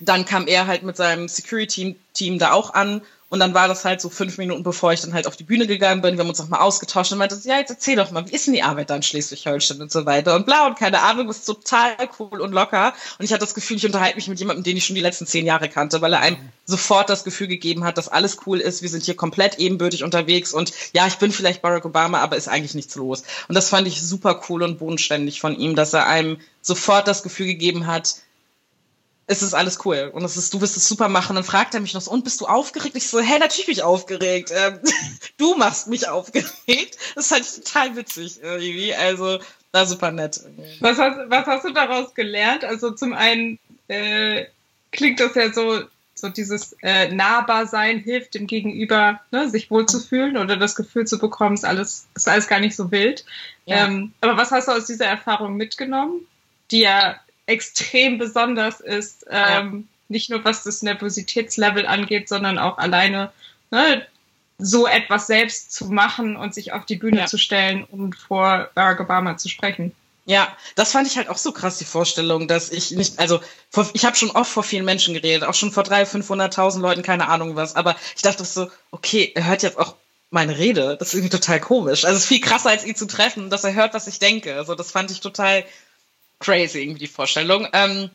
[0.00, 4.00] dann kam er halt mit seinem Security-Team da auch an und dann war das halt
[4.00, 6.16] so fünf Minuten, bevor ich dann halt auf die Bühne gegangen bin.
[6.16, 8.54] Wir haben uns nochmal ausgetauscht und meinte, ja, jetzt erzähl doch mal, wie ist denn
[8.54, 11.92] die Arbeit da in Schleswig-Holstein und so weiter und bla und keine Ahnung, ist total
[12.18, 12.92] cool und locker.
[13.18, 15.26] Und ich hatte das Gefühl, ich unterhalte mich mit jemandem, den ich schon die letzten
[15.26, 18.82] zehn Jahre kannte, weil er einem sofort das Gefühl gegeben hat, dass alles cool ist.
[18.82, 22.48] Wir sind hier komplett ebenbürtig unterwegs und ja, ich bin vielleicht Barack Obama, aber ist
[22.48, 23.22] eigentlich nichts los.
[23.46, 27.22] Und das fand ich super cool und bodenständig von ihm, dass er einem sofort das
[27.22, 28.16] Gefühl gegeben hat,
[29.30, 31.36] es ist alles cool und es ist, du wirst es super machen.
[31.36, 32.96] Dann fragt er mich noch so, und bist du aufgeregt?
[32.96, 34.50] Ich so, hey, natürlich bin ich aufgeregt.
[34.52, 34.80] Ähm,
[35.36, 36.98] du machst mich aufgeregt.
[37.14, 38.92] Das ist halt total witzig irgendwie.
[38.92, 39.38] Also,
[39.70, 40.40] war super nett.
[40.80, 42.64] Was hast, was hast du daraus gelernt?
[42.64, 44.46] Also zum einen äh,
[44.90, 45.82] klingt das ja so,
[46.16, 51.54] so dieses äh, Nahbarsein hilft dem Gegenüber, ne, sich wohlzufühlen oder das Gefühl zu bekommen,
[51.54, 53.24] ist alles, ist alles gar nicht so wild.
[53.64, 53.86] Ja.
[53.86, 56.26] Ähm, aber was hast du aus dieser Erfahrung mitgenommen,
[56.72, 57.20] die ja
[57.50, 59.26] extrem besonders ist.
[59.30, 59.88] Ähm.
[60.08, 63.30] Nicht nur was das Nervositätslevel angeht, sondern auch alleine
[63.70, 64.04] ne,
[64.58, 67.26] so etwas selbst zu machen und sich auf die Bühne ja.
[67.26, 69.92] zu stellen und vor Barack Obama zu sprechen.
[70.26, 73.40] Ja, das fand ich halt auch so krass, die Vorstellung, dass ich nicht, also
[73.70, 77.02] vor, ich habe schon oft vor vielen Menschen geredet, auch schon vor 300.000, 500.000 Leuten,
[77.02, 79.96] keine Ahnung was, aber ich dachte so, okay, er hört jetzt auch
[80.30, 82.04] meine Rede, das ist irgendwie total komisch.
[82.04, 84.54] Also es ist viel krasser, als ihn zu treffen, dass er hört, was ich denke.
[84.54, 85.64] Also das fand ich total
[86.40, 87.68] crazy, irgendwie die Vorstellung.
[87.72, 88.10] Ähm,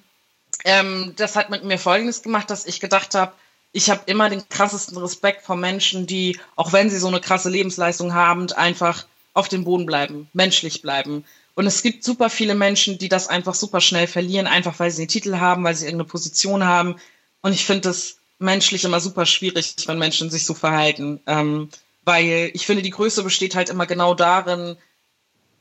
[0.63, 3.33] ähm, das hat mit mir Folgendes gemacht, dass ich gedacht habe,
[3.71, 7.49] ich habe immer den krassesten Respekt vor Menschen, die, auch wenn sie so eine krasse
[7.49, 11.25] Lebensleistung haben, einfach auf dem Boden bleiben, menschlich bleiben.
[11.55, 15.03] Und es gibt super viele Menschen, die das einfach super schnell verlieren, einfach weil sie
[15.03, 16.95] einen Titel haben, weil sie irgendeine Position haben.
[17.41, 21.19] Und ich finde es menschlich immer super schwierig, wenn Menschen sich so verhalten.
[21.27, 21.69] Ähm,
[22.03, 24.77] weil ich finde, die Größe besteht halt immer genau darin,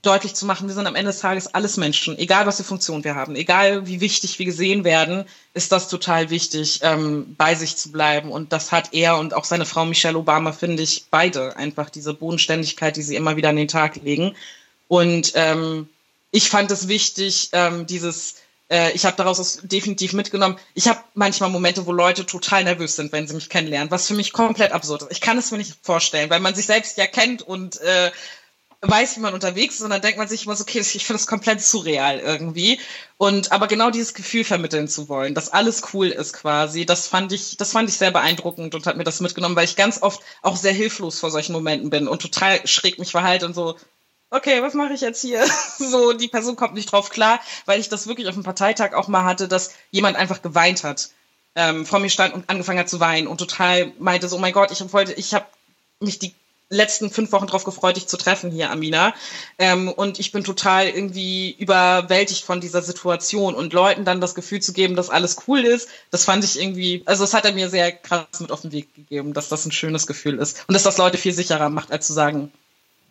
[0.05, 3.05] deutlich zu machen, wir sind am Ende des Tages alles Menschen, egal was für Funktion
[3.05, 5.24] wir haben, egal wie wichtig wir gesehen werden,
[5.55, 8.30] ist das total wichtig, ähm, bei sich zu bleiben.
[8.30, 12.14] Und das hat er und auch seine Frau Michelle Obama, finde ich, beide einfach diese
[12.14, 14.34] Bodenständigkeit, die sie immer wieder an den Tag legen.
[14.88, 15.88] Und ähm,
[16.30, 18.36] ich fand es wichtig, ähm, dieses,
[18.68, 23.12] äh, ich habe daraus definitiv mitgenommen, ich habe manchmal Momente, wo Leute total nervös sind,
[23.12, 25.12] wenn sie mich kennenlernen, was für mich komplett absurd ist.
[25.12, 28.11] Ich kann es mir nicht vorstellen, weil man sich selbst ja kennt und äh,
[28.89, 31.26] weiß, wie man unterwegs ist dann denkt man sich immer so, okay, ich finde das
[31.26, 32.80] komplett surreal irgendwie.
[33.16, 37.32] Und aber genau dieses Gefühl vermitteln zu wollen, dass alles cool ist quasi, das fand
[37.32, 40.22] ich, das fand ich sehr beeindruckend und hat mir das mitgenommen, weil ich ganz oft
[40.43, 43.76] auch sehr hilflos vor solchen Momenten bin und total schräg mich verhalte und so,
[44.30, 45.45] okay, was mache ich jetzt hier?
[45.78, 49.09] so, die Person kommt nicht drauf klar, weil ich das wirklich auf dem Parteitag auch
[49.09, 51.11] mal hatte, dass jemand einfach geweint hat.
[51.57, 54.53] Ähm, vor mir stand und angefangen hat zu weinen und total meinte so, oh mein
[54.53, 55.47] Gott, ich wollte, ich habe
[56.01, 56.35] mich die
[56.69, 59.15] letzten fünf Wochen drauf gefreut, dich zu treffen hier, Amina.
[59.59, 64.61] Ähm, und ich bin total irgendwie überwältigt von dieser Situation und Leuten dann das Gefühl
[64.61, 67.69] zu geben, dass alles cool ist, das fand ich irgendwie, also das hat er mir
[67.69, 70.83] sehr krass mit auf den Weg gegeben, dass das ein schönes Gefühl ist und dass
[70.83, 72.53] das Leute viel sicherer macht, als zu sagen,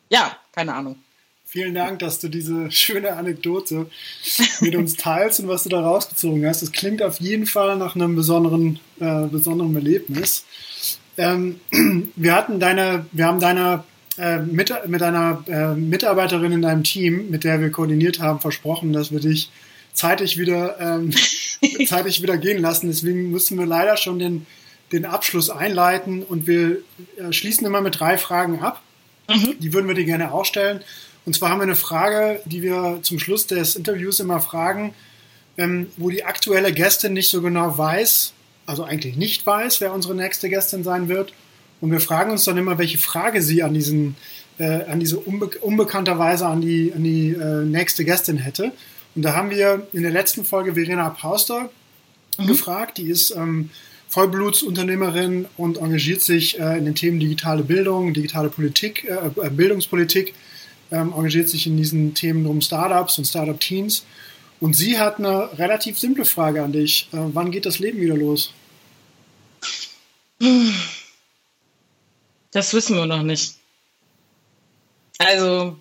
[0.10, 0.98] ja, keine Ahnung.
[1.46, 3.86] Vielen Dank, dass du diese schöne Anekdote
[4.60, 6.64] mit uns teilst und was du da rausgezogen hast.
[6.64, 10.46] Das klingt auf jeden Fall nach einem besonderen, äh, besonderen Erlebnis.
[11.18, 11.60] Ähm,
[12.16, 13.86] wir hatten deine, wir haben deiner
[14.18, 18.94] äh, mit, mit einer äh, Mitarbeiterin in deinem Team, mit der wir koordiniert haben, versprochen,
[18.94, 19.50] dass wir dich
[19.94, 21.12] zeitig wieder, ähm,
[21.88, 22.88] zeitig wieder gehen lassen.
[22.88, 24.46] Deswegen müssen wir leider schon den,
[24.92, 26.78] den Abschluss einleiten und wir
[27.18, 28.82] äh, schließen immer mit drei Fragen ab.
[29.30, 29.56] Mhm.
[29.60, 30.82] Die würden wir dir gerne auch stellen.
[31.26, 34.94] Und zwar haben wir eine Frage, die wir zum Schluss des Interviews immer fragen,
[35.58, 38.34] ähm, wo die aktuelle Gästin nicht so genau weiß,
[38.66, 41.34] also eigentlich nicht weiß, wer unsere nächste Gästin sein wird.
[41.82, 44.16] Und wir fragen uns dann immer, welche Frage sie an diesen,
[44.58, 48.72] äh, an diese unbe unbekannterweise an die, an die äh, nächste Gästin hätte.
[49.16, 51.70] Und da haben wir in der letzten Folge Verena Pauster
[52.38, 52.48] mhm.
[52.48, 52.98] gefragt.
[52.98, 53.70] Die ist ähm,
[54.14, 60.34] Vollblutsunternehmerin und engagiert sich äh, in den Themen digitale Bildung, digitale Politik, äh, äh, Bildungspolitik,
[60.92, 64.06] ähm, engagiert sich in diesen Themen um Startups und Startup-Teens.
[64.64, 67.10] Und sie hat eine relativ simple Frage an dich.
[67.12, 68.54] Äh, wann geht das Leben wieder los?
[72.50, 73.56] Das wissen wir noch nicht.
[75.18, 75.76] Also,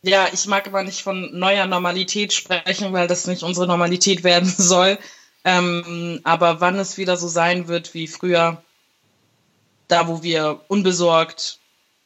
[0.00, 4.48] ja, ich mag aber nicht von neuer Normalität sprechen, weil das nicht unsere Normalität werden
[4.48, 4.98] soll.
[5.44, 8.62] Ähm, aber wann es wieder so sein wird wie früher,
[9.88, 11.58] da wo wir unbesorgt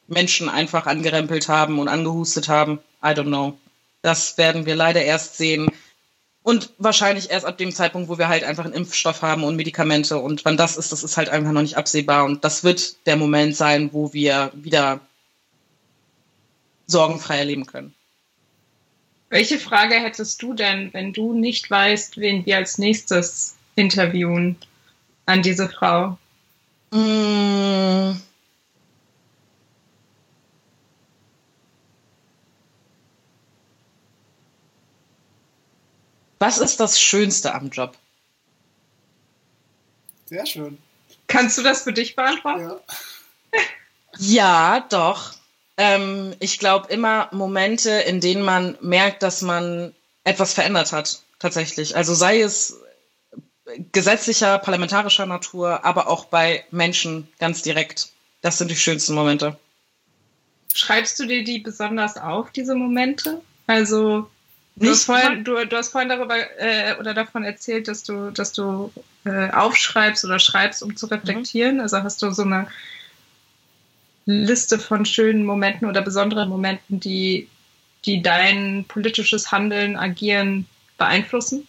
[0.07, 3.57] Menschen einfach angerempelt haben und angehustet haben, I don't know.
[4.01, 5.71] Das werden wir leider erst sehen,
[6.47, 10.17] und wahrscheinlich erst ab dem Zeitpunkt, wo wir halt einfach einen Impfstoff haben und Medikamente.
[10.17, 12.23] Und wann das ist, das ist halt einfach noch nicht absehbar.
[12.23, 15.01] Und das wird der Moment sein, wo wir wieder
[16.85, 17.93] sorgenfrei erleben können.
[19.27, 24.55] Welche Frage hättest du denn, wenn du nicht weißt, wen wir als nächstes interviewen
[25.25, 26.17] an diese Frau?
[26.91, 28.21] Mmh.
[36.39, 37.97] Was ist das Schönste am Job?
[40.25, 40.77] Sehr schön.
[41.27, 42.61] Kannst du das für dich beantworten?
[42.61, 43.59] Ja,
[44.79, 45.33] ja doch.
[45.77, 51.95] Ähm, ich glaube immer Momente, in denen man merkt, dass man etwas verändert hat, tatsächlich.
[51.95, 52.81] Also sei es
[53.91, 58.09] gesetzlicher, parlamentarischer Natur, aber auch bei Menschen ganz direkt.
[58.41, 59.57] Das sind die schönsten Momente.
[60.73, 63.41] Schreibst du dir die besonders auf, diese Momente?
[63.65, 64.29] Also
[64.79, 68.53] Du hast, vorhin, du, du hast vorhin darüber äh, oder davon erzählt, dass du, dass
[68.53, 68.91] du
[69.25, 71.75] äh, aufschreibst oder schreibst, um zu reflektieren.
[71.75, 71.81] Mhm.
[71.81, 72.67] Also hast du so eine
[74.25, 77.49] Liste von schönen Momenten oder besonderen Momenten, die,
[78.05, 80.67] die dein politisches Handeln, Agieren
[80.99, 81.67] beeinflussen?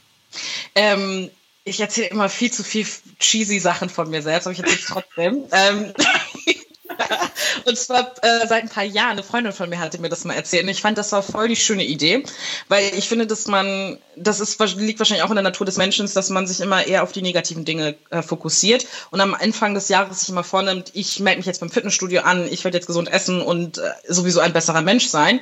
[0.74, 1.30] Ähm,
[1.64, 2.86] ich erzähle immer viel zu viel
[3.18, 5.44] cheesy Sachen von mir selbst, aber ich erzähle trotzdem.
[5.52, 5.94] ähm,
[7.64, 10.34] und zwar äh, seit ein paar Jahren, eine Freundin von mir hatte mir das mal
[10.34, 10.64] erzählt.
[10.64, 12.24] Und ich fand, das war voll die schöne Idee,
[12.68, 16.08] weil ich finde, dass man, das ist, liegt wahrscheinlich auch in der Natur des Menschen,
[16.12, 19.88] dass man sich immer eher auf die negativen Dinge äh, fokussiert und am Anfang des
[19.88, 23.10] Jahres sich immer vornimmt, ich melde mich jetzt beim Fitnessstudio an, ich werde jetzt gesund
[23.10, 25.40] essen und äh, sowieso ein besserer Mensch sein.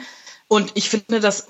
[0.49, 1.49] Und ich finde, das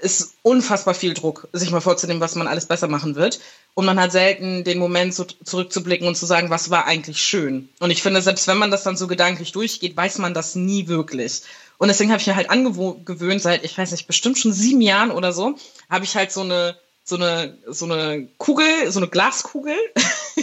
[0.00, 3.40] ist unfassbar viel Druck, sich mal vorzunehmen, was man alles besser machen wird.
[3.74, 7.68] Und man hat selten den Moment, so zurückzublicken und zu sagen, was war eigentlich schön.
[7.78, 10.88] Und ich finde, selbst wenn man das dann so gedanklich durchgeht, weiß man das nie
[10.88, 11.42] wirklich.
[11.76, 15.10] Und deswegen habe ich mir halt angewöhnt, seit, ich weiß nicht, bestimmt schon sieben Jahren
[15.10, 15.56] oder so,
[15.90, 19.76] habe ich halt so eine, so eine, so eine Kugel, so eine Glaskugel.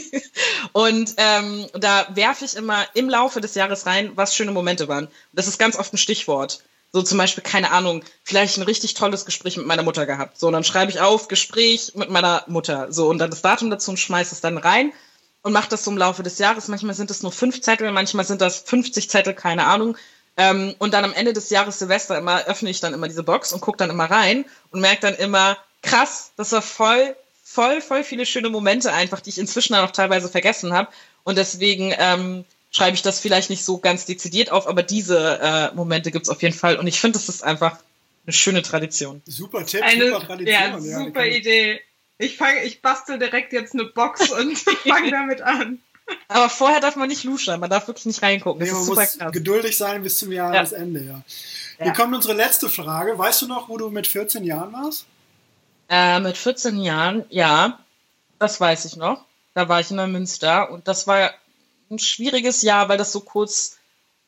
[0.74, 5.08] und ähm, da werfe ich immer im Laufe des Jahres rein, was schöne Momente waren.
[5.34, 6.64] Das ist ganz oft ein Stichwort.
[6.96, 10.40] So zum Beispiel, keine Ahnung, vielleicht ein richtig tolles Gespräch mit meiner Mutter gehabt.
[10.40, 12.90] So, und dann schreibe ich auf, Gespräch mit meiner Mutter.
[12.90, 14.94] So, und dann das Datum dazu und schmeiße es dann rein
[15.42, 16.70] und mache das so im Laufe des Jahres.
[16.70, 19.98] Manchmal sind es nur fünf Zettel, manchmal sind das 50 Zettel, keine Ahnung.
[20.38, 23.52] Ähm, und dann am Ende des Jahres Silvester immer öffne ich dann immer diese Box
[23.52, 28.06] und gucke dann immer rein und merke dann immer, krass, das war voll, voll, voll
[28.06, 30.88] viele schöne Momente einfach, die ich inzwischen auch teilweise vergessen habe.
[31.26, 32.46] Und deswegen ähm,
[32.76, 36.30] schreibe ich das vielleicht nicht so ganz dezidiert auf, aber diese äh, Momente gibt es
[36.30, 36.76] auf jeden Fall.
[36.76, 37.80] Und ich finde, das ist einfach
[38.26, 39.22] eine schöne Tradition.
[39.26, 40.84] Super Tipp, eine, super Tradition.
[40.84, 41.82] Ja, super ja, Idee.
[42.18, 45.80] Ich, fang, ich bastel direkt jetzt eine Box und fange damit an.
[46.28, 48.62] Aber vorher darf man nicht luschern, man darf wirklich nicht reingucken.
[48.62, 49.32] Nee, man muss krass.
[49.32, 51.24] geduldig sein bis zum Jahresende, ja.
[51.80, 51.86] ja.
[51.86, 53.18] Hier kommt unsere letzte Frage.
[53.18, 55.06] Weißt du noch, wo du mit 14 Jahren warst?
[55.88, 57.80] Äh, mit 14 Jahren, ja,
[58.38, 59.24] das weiß ich noch.
[59.54, 61.32] Da war ich in Münster und das war
[61.90, 63.78] ein schwieriges Jahr, weil das so kurz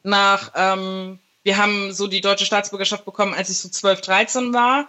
[0.03, 4.87] nach, ähm, wir haben so die deutsche Staatsbürgerschaft bekommen, als ich so 12, 13 war.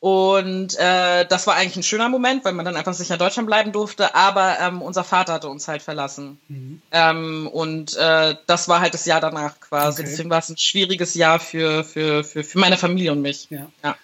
[0.00, 3.46] Und äh, das war eigentlich ein schöner Moment, weil man dann einfach sicher in Deutschland
[3.46, 4.14] bleiben durfte.
[4.14, 6.38] Aber ähm, unser Vater hatte uns halt verlassen.
[6.48, 6.82] Mhm.
[6.92, 10.02] Ähm, und äh, das war halt das Jahr danach quasi.
[10.02, 10.10] Okay.
[10.10, 13.46] Deswegen war es ein schwieriges Jahr für, für, für, für meine Familie und mich.
[13.48, 13.70] Ja.
[13.82, 13.96] ja.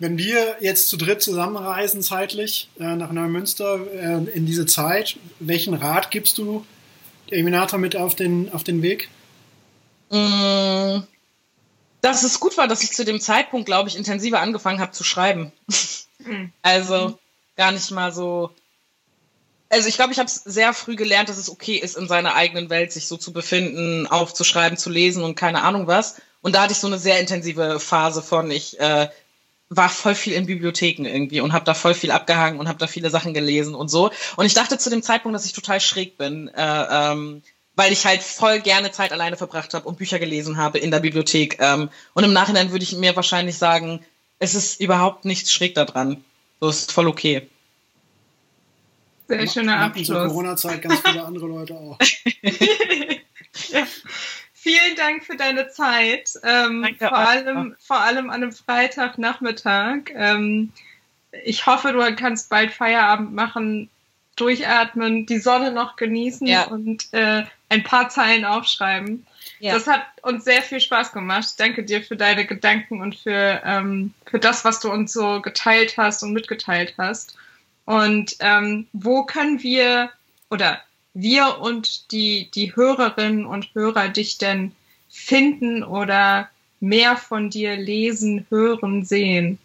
[0.00, 5.74] Wenn wir jetzt zu dritt zusammenreisen zeitlich äh, nach Neumünster äh, in diese Zeit, welchen
[5.74, 6.66] Rat gibst du
[7.30, 9.08] Eminator mit auf den, auf den Weg?
[10.10, 11.02] Mmh
[12.04, 15.04] dass es gut war, dass ich zu dem Zeitpunkt, glaube ich, intensiver angefangen habe zu
[15.04, 15.52] schreiben.
[16.18, 16.52] Mhm.
[16.62, 17.18] also
[17.56, 18.50] gar nicht mal so.
[19.70, 22.34] Also ich glaube, ich habe es sehr früh gelernt, dass es okay ist, in seiner
[22.34, 26.16] eigenen Welt sich so zu befinden, aufzuschreiben, zu lesen und keine Ahnung was.
[26.42, 29.08] Und da hatte ich so eine sehr intensive Phase von, ich äh,
[29.70, 32.86] war voll viel in Bibliotheken irgendwie und habe da voll viel abgehangen und habe da
[32.86, 34.10] viele Sachen gelesen und so.
[34.36, 36.48] Und ich dachte zu dem Zeitpunkt, dass ich total schräg bin.
[36.48, 37.42] Äh, ähm,
[37.76, 41.00] weil ich halt voll gerne Zeit alleine verbracht habe und Bücher gelesen habe in der
[41.00, 41.58] Bibliothek.
[41.60, 44.04] Ähm, und im Nachhinein würde ich mir wahrscheinlich sagen,
[44.38, 46.24] es ist überhaupt nichts schräg daran.
[46.60, 47.48] So ist voll okay.
[49.26, 50.08] Sehr schöner Abschluss.
[50.08, 51.98] In Corona-Zeit ganz viele andere Leute auch.
[53.70, 53.86] ja.
[55.04, 56.30] Vielen Dank für deine Zeit.
[56.42, 60.10] Ähm, Danke vor, allem, vor allem an einem Freitagnachmittag.
[60.14, 60.72] Ähm,
[61.44, 63.90] ich hoffe, du kannst bald Feierabend machen
[64.36, 66.64] durchatmen, die Sonne noch genießen ja.
[66.64, 69.26] und äh, ein paar Zeilen aufschreiben.
[69.60, 69.74] Ja.
[69.74, 71.54] Das hat uns sehr viel Spaß gemacht.
[71.58, 75.96] Danke dir für deine Gedanken und für, ähm, für das, was du uns so geteilt
[75.96, 77.36] hast und mitgeteilt hast.
[77.84, 80.10] Und ähm, wo können wir
[80.50, 80.80] oder
[81.12, 84.72] wir und die, die Hörerinnen und Hörer dich denn
[85.14, 86.50] finden oder
[86.80, 89.58] mehr von dir lesen, hören, sehen?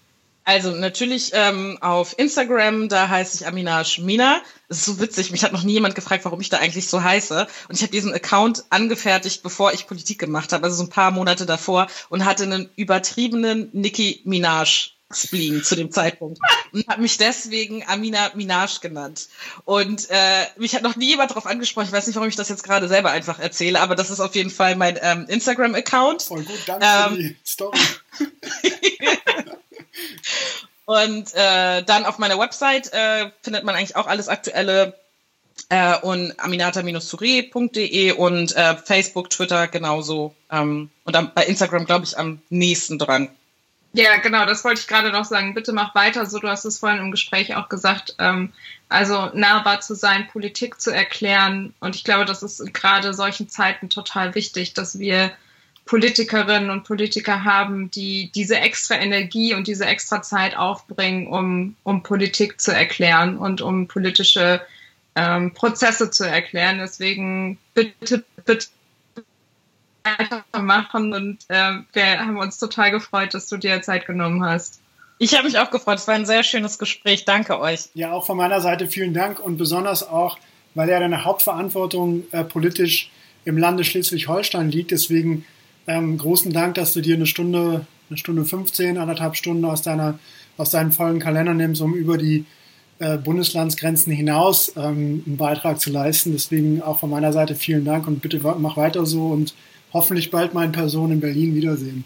[0.46, 4.42] Also natürlich ähm, auf Instagram, da heiße ich Aminash Mina.
[4.68, 7.04] Das ist so witzig, mich hat noch nie jemand gefragt, warum ich da eigentlich so
[7.04, 7.48] heiße.
[7.68, 11.12] Und ich habe diesen Account angefertigt, bevor ich Politik gemacht habe, also so ein paar
[11.12, 16.40] Monate davor, und hatte einen übertriebenen Nicki Minaj Spleen zu dem Zeitpunkt
[16.72, 19.28] und habe mich deswegen Amina Minaj genannt.
[19.66, 21.88] Und äh, mich hat noch nie jemand darauf angesprochen.
[21.88, 24.36] Ich weiß nicht, warum ich das jetzt gerade selber einfach erzähle, aber das ist auf
[24.36, 26.22] jeden Fall mein ähm, Instagram-Account.
[26.22, 27.80] Voll gut, danke ähm, für die Story.
[30.86, 34.96] Und äh, dann auf meiner Website äh, findet man eigentlich auch alles Aktuelle
[35.70, 40.34] äh, und aminata-touré.de und äh, Facebook, Twitter genauso.
[40.52, 43.30] Ähm, und dann bei Instagram, glaube ich, am nächsten dran.
[43.94, 45.56] Ja, genau, das wollte ich gerade noch sagen.
[45.56, 48.16] Bitte mach weiter, so du hast es vorhin im Gespräch auch gesagt.
[48.20, 48.54] Ähm,
[48.88, 51.74] also nahbar zu sein, Politik zu erklären.
[51.80, 55.32] Und ich glaube, das ist gerade solchen Zeiten total wichtig, dass wir
[55.86, 62.04] Politikerinnen und Politiker haben, die diese extra Energie und diese extra Zeit aufbringen, um, um
[62.04, 64.62] Politik zu erklären und um politische
[65.16, 66.78] ähm, Prozesse zu erklären.
[66.78, 68.68] Deswegen bitte, bitte
[70.18, 74.82] weitermachen und äh, wir haben uns total gefreut, dass du dir Zeit genommen hast.
[75.22, 76.00] Ich habe mich auch gefreut.
[76.00, 77.26] Es war ein sehr schönes Gespräch.
[77.26, 77.90] Danke euch.
[77.94, 80.40] Ja, auch von meiner Seite vielen Dank und besonders auch,
[80.76, 83.12] weil ja deine Hauptverantwortung äh, politisch
[83.44, 84.92] im Lande Schleswig-Holstein liegt.
[84.92, 85.46] Deswegen
[85.88, 90.20] ähm, großen Dank, dass du dir eine Stunde, eine Stunde 15, anderthalb Stunden aus, deiner,
[90.56, 92.46] aus deinem vollen Kalender nimmst, um über die
[93.00, 96.32] äh, Bundeslandsgrenzen hinaus ähm, einen Beitrag zu leisten.
[96.32, 99.54] Deswegen auch von meiner Seite vielen Dank und bitte mach weiter so und
[99.94, 102.06] hoffentlich bald mal in Person in Berlin wiedersehen.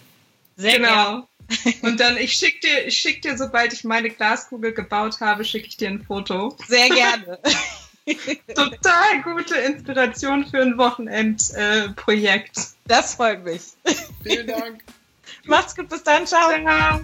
[0.55, 1.27] Sehr genau.
[1.81, 5.67] Und dann, ich schicke dir, ich schick dir, sobald ich meine Glaskugel gebaut habe, schicke
[5.67, 6.55] ich dir ein Foto.
[6.67, 7.39] Sehr gerne.
[8.55, 12.57] Total gute Inspiration für ein Wochenendprojekt.
[12.57, 13.61] Äh, das freut mich.
[14.23, 14.83] Vielen Dank.
[15.45, 16.49] Macht's gut, bis dann, ciao.
[16.49, 17.01] ciao.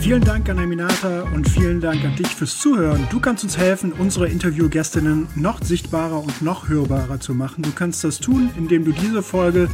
[0.00, 3.06] Vielen Dank an Aminata und vielen Dank an dich fürs Zuhören.
[3.10, 7.62] Du kannst uns helfen, unsere Interviewgästinnen noch sichtbarer und noch hörbarer zu machen.
[7.62, 9.68] Du kannst das tun, indem du diese Folge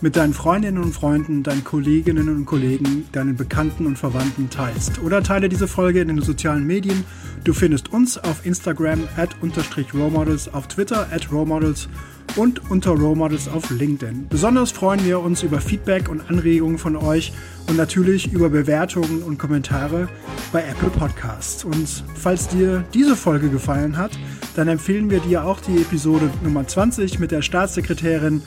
[0.00, 5.00] mit deinen Freundinnen und Freunden, deinen Kolleginnen und Kollegen, deinen Bekannten und Verwandten teilst.
[5.00, 7.04] Oder teile diese Folge in den sozialen Medien.
[7.44, 11.88] Du findest uns auf Instagram at unterstrich auf Twitter at Rolemodels
[12.36, 14.26] und unter Role Models auf LinkedIn.
[14.28, 17.32] Besonders freuen wir uns über Feedback und Anregungen von euch
[17.68, 20.08] und natürlich über Bewertungen und Kommentare
[20.52, 21.64] bei Apple Podcasts.
[21.64, 24.12] Und falls dir diese Folge gefallen hat,
[24.56, 28.42] dann empfehlen wir dir auch die Episode Nummer 20 mit der Staatssekretärin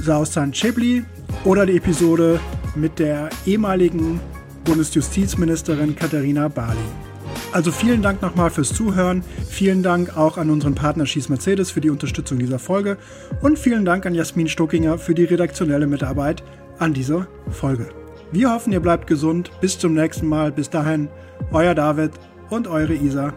[0.00, 1.04] Sausan Chebli
[1.44, 2.40] oder die Episode
[2.74, 4.20] mit der ehemaligen
[4.64, 7.11] Bundesjustizministerin Katharina Bali.
[7.52, 9.22] Also vielen Dank nochmal fürs Zuhören.
[9.46, 12.96] Vielen Dank auch an unseren Partner Schieß Mercedes für die Unterstützung dieser Folge.
[13.42, 16.42] Und vielen Dank an Jasmin Stockinger für die redaktionelle Mitarbeit
[16.78, 17.90] an dieser Folge.
[18.32, 19.50] Wir hoffen, ihr bleibt gesund.
[19.60, 20.50] Bis zum nächsten Mal.
[20.50, 21.08] Bis dahin,
[21.52, 22.12] euer David
[22.48, 23.34] und eure Isa.